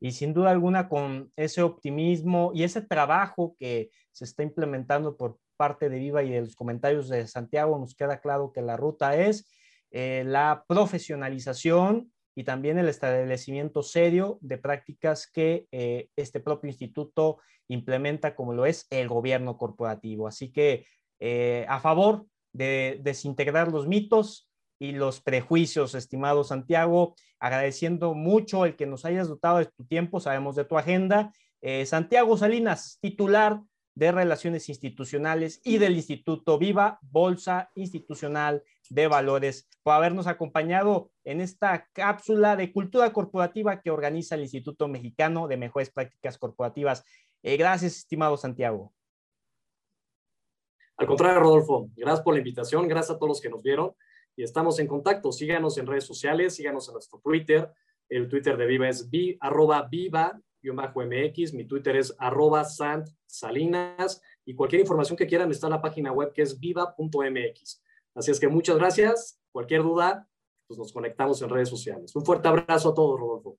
Y 0.00 0.12
sin 0.12 0.32
duda 0.32 0.50
alguna, 0.50 0.88
con 0.88 1.32
ese 1.36 1.62
optimismo 1.62 2.52
y 2.54 2.62
ese 2.62 2.82
trabajo 2.82 3.56
que 3.58 3.90
se 4.12 4.24
está 4.24 4.42
implementando 4.42 5.16
por 5.16 5.38
parte 5.58 5.90
de 5.90 5.98
Viva 5.98 6.22
y 6.22 6.30
de 6.30 6.40
los 6.40 6.56
comentarios 6.56 7.08
de 7.08 7.26
Santiago, 7.26 7.78
nos 7.78 7.94
queda 7.94 8.20
claro 8.20 8.52
que 8.52 8.62
la 8.62 8.76
ruta 8.76 9.16
es 9.16 9.52
eh, 9.90 10.22
la 10.24 10.64
profesionalización 10.68 12.12
y 12.34 12.44
también 12.44 12.78
el 12.78 12.88
establecimiento 12.88 13.82
serio 13.82 14.38
de 14.40 14.56
prácticas 14.56 15.26
que 15.26 15.66
eh, 15.72 16.08
este 16.14 16.40
propio 16.40 16.68
instituto 16.68 17.38
implementa, 17.66 18.36
como 18.36 18.54
lo 18.54 18.64
es 18.64 18.86
el 18.90 19.08
gobierno 19.08 19.58
corporativo. 19.58 20.28
Así 20.28 20.52
que 20.52 20.86
eh, 21.18 21.66
a 21.68 21.80
favor 21.80 22.26
de 22.52 23.00
desintegrar 23.02 23.70
los 23.72 23.86
mitos, 23.86 24.46
y 24.80 24.92
los 24.92 25.20
prejuicios, 25.20 25.96
estimado 25.96 26.44
Santiago, 26.44 27.16
agradeciendo 27.40 28.14
mucho 28.14 28.64
el 28.64 28.76
que 28.76 28.86
nos 28.86 29.04
hayas 29.04 29.26
dotado 29.26 29.58
de 29.58 29.66
tu 29.66 29.84
tiempo, 29.84 30.20
sabemos 30.20 30.54
de 30.54 30.64
tu 30.66 30.78
agenda. 30.78 31.32
Santiago 31.84 32.36
Salinas, 32.36 32.96
titular 33.00 33.60
de 33.98 34.12
Relaciones 34.12 34.68
Institucionales 34.68 35.60
y 35.64 35.78
del 35.78 35.96
Instituto 35.96 36.56
Viva, 36.56 37.00
Bolsa 37.02 37.72
Institucional 37.74 38.62
de 38.90 39.08
Valores, 39.08 39.68
por 39.82 39.94
habernos 39.94 40.28
acompañado 40.28 41.10
en 41.24 41.40
esta 41.40 41.88
cápsula 41.92 42.54
de 42.54 42.72
cultura 42.72 43.12
corporativa 43.12 43.80
que 43.80 43.90
organiza 43.90 44.36
el 44.36 44.42
Instituto 44.42 44.86
Mexicano 44.86 45.48
de 45.48 45.56
Mejores 45.56 45.90
Prácticas 45.90 46.38
Corporativas. 46.38 47.04
Eh, 47.42 47.56
gracias, 47.56 47.96
estimado 47.96 48.36
Santiago. 48.36 48.94
Al 50.96 51.06
contrario, 51.08 51.40
Rodolfo, 51.40 51.90
gracias 51.96 52.22
por 52.22 52.34
la 52.34 52.38
invitación, 52.38 52.86
gracias 52.86 53.16
a 53.16 53.18
todos 53.18 53.30
los 53.30 53.40
que 53.40 53.50
nos 53.50 53.62
vieron 53.64 53.94
y 54.36 54.44
estamos 54.44 54.78
en 54.78 54.86
contacto. 54.86 55.32
Síganos 55.32 55.76
en 55.76 55.88
redes 55.88 56.04
sociales, 56.04 56.54
síganos 56.54 56.86
en 56.88 56.94
nuestro 56.94 57.18
Twitter. 57.18 57.72
El 58.08 58.28
Twitter 58.28 58.56
de 58.56 58.66
Viva 58.66 58.88
es 58.88 59.10
vi, 59.10 59.36
arroba 59.40 59.82
viva, 59.90 60.40
MX. 60.62 61.54
Mi 61.54 61.64
Twitter 61.64 61.96
es 61.96 62.14
arroba 62.18 62.64
sant 62.64 63.08
salinas. 63.26 64.22
Y 64.44 64.54
cualquier 64.54 64.80
información 64.80 65.16
que 65.16 65.26
quieran 65.26 65.50
está 65.50 65.66
en 65.66 65.72
la 65.72 65.82
página 65.82 66.12
web 66.12 66.32
que 66.32 66.42
es 66.42 66.58
viva.mx. 66.58 67.82
Así 68.14 68.30
es 68.30 68.40
que 68.40 68.48
muchas 68.48 68.76
gracias. 68.76 69.40
Cualquier 69.52 69.82
duda, 69.82 70.28
pues 70.66 70.78
nos 70.78 70.92
conectamos 70.92 71.40
en 71.42 71.50
redes 71.50 71.68
sociales. 71.68 72.14
Un 72.16 72.24
fuerte 72.24 72.48
abrazo 72.48 72.90
a 72.90 72.94
todos, 72.94 73.18
Rodolfo. 73.18 73.58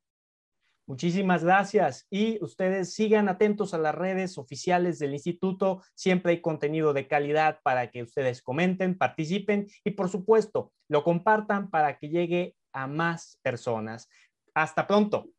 Muchísimas 0.90 1.44
gracias 1.44 2.08
y 2.10 2.44
ustedes 2.44 2.96
sigan 2.96 3.30
atentos 3.30 3.76
a 3.76 3.78
las 3.78 3.94
redes 3.94 4.40
oficiales 4.40 4.98
del 4.98 5.14
instituto. 5.14 5.84
Siempre 5.94 6.32
hay 6.32 6.42
contenido 6.42 6.94
de 6.94 7.08
calidad 7.08 7.60
para 7.62 7.92
que 7.92 8.02
ustedes 8.02 8.42
comenten, 8.42 8.98
participen 8.98 9.68
y 9.84 9.92
por 9.92 10.10
supuesto 10.10 10.74
lo 10.88 11.04
compartan 11.04 11.70
para 11.70 12.00
que 12.00 12.10
llegue 12.10 12.56
a 12.74 12.88
más 12.88 13.38
personas. 13.44 14.10
Hasta 14.56 14.88
pronto. 14.88 15.30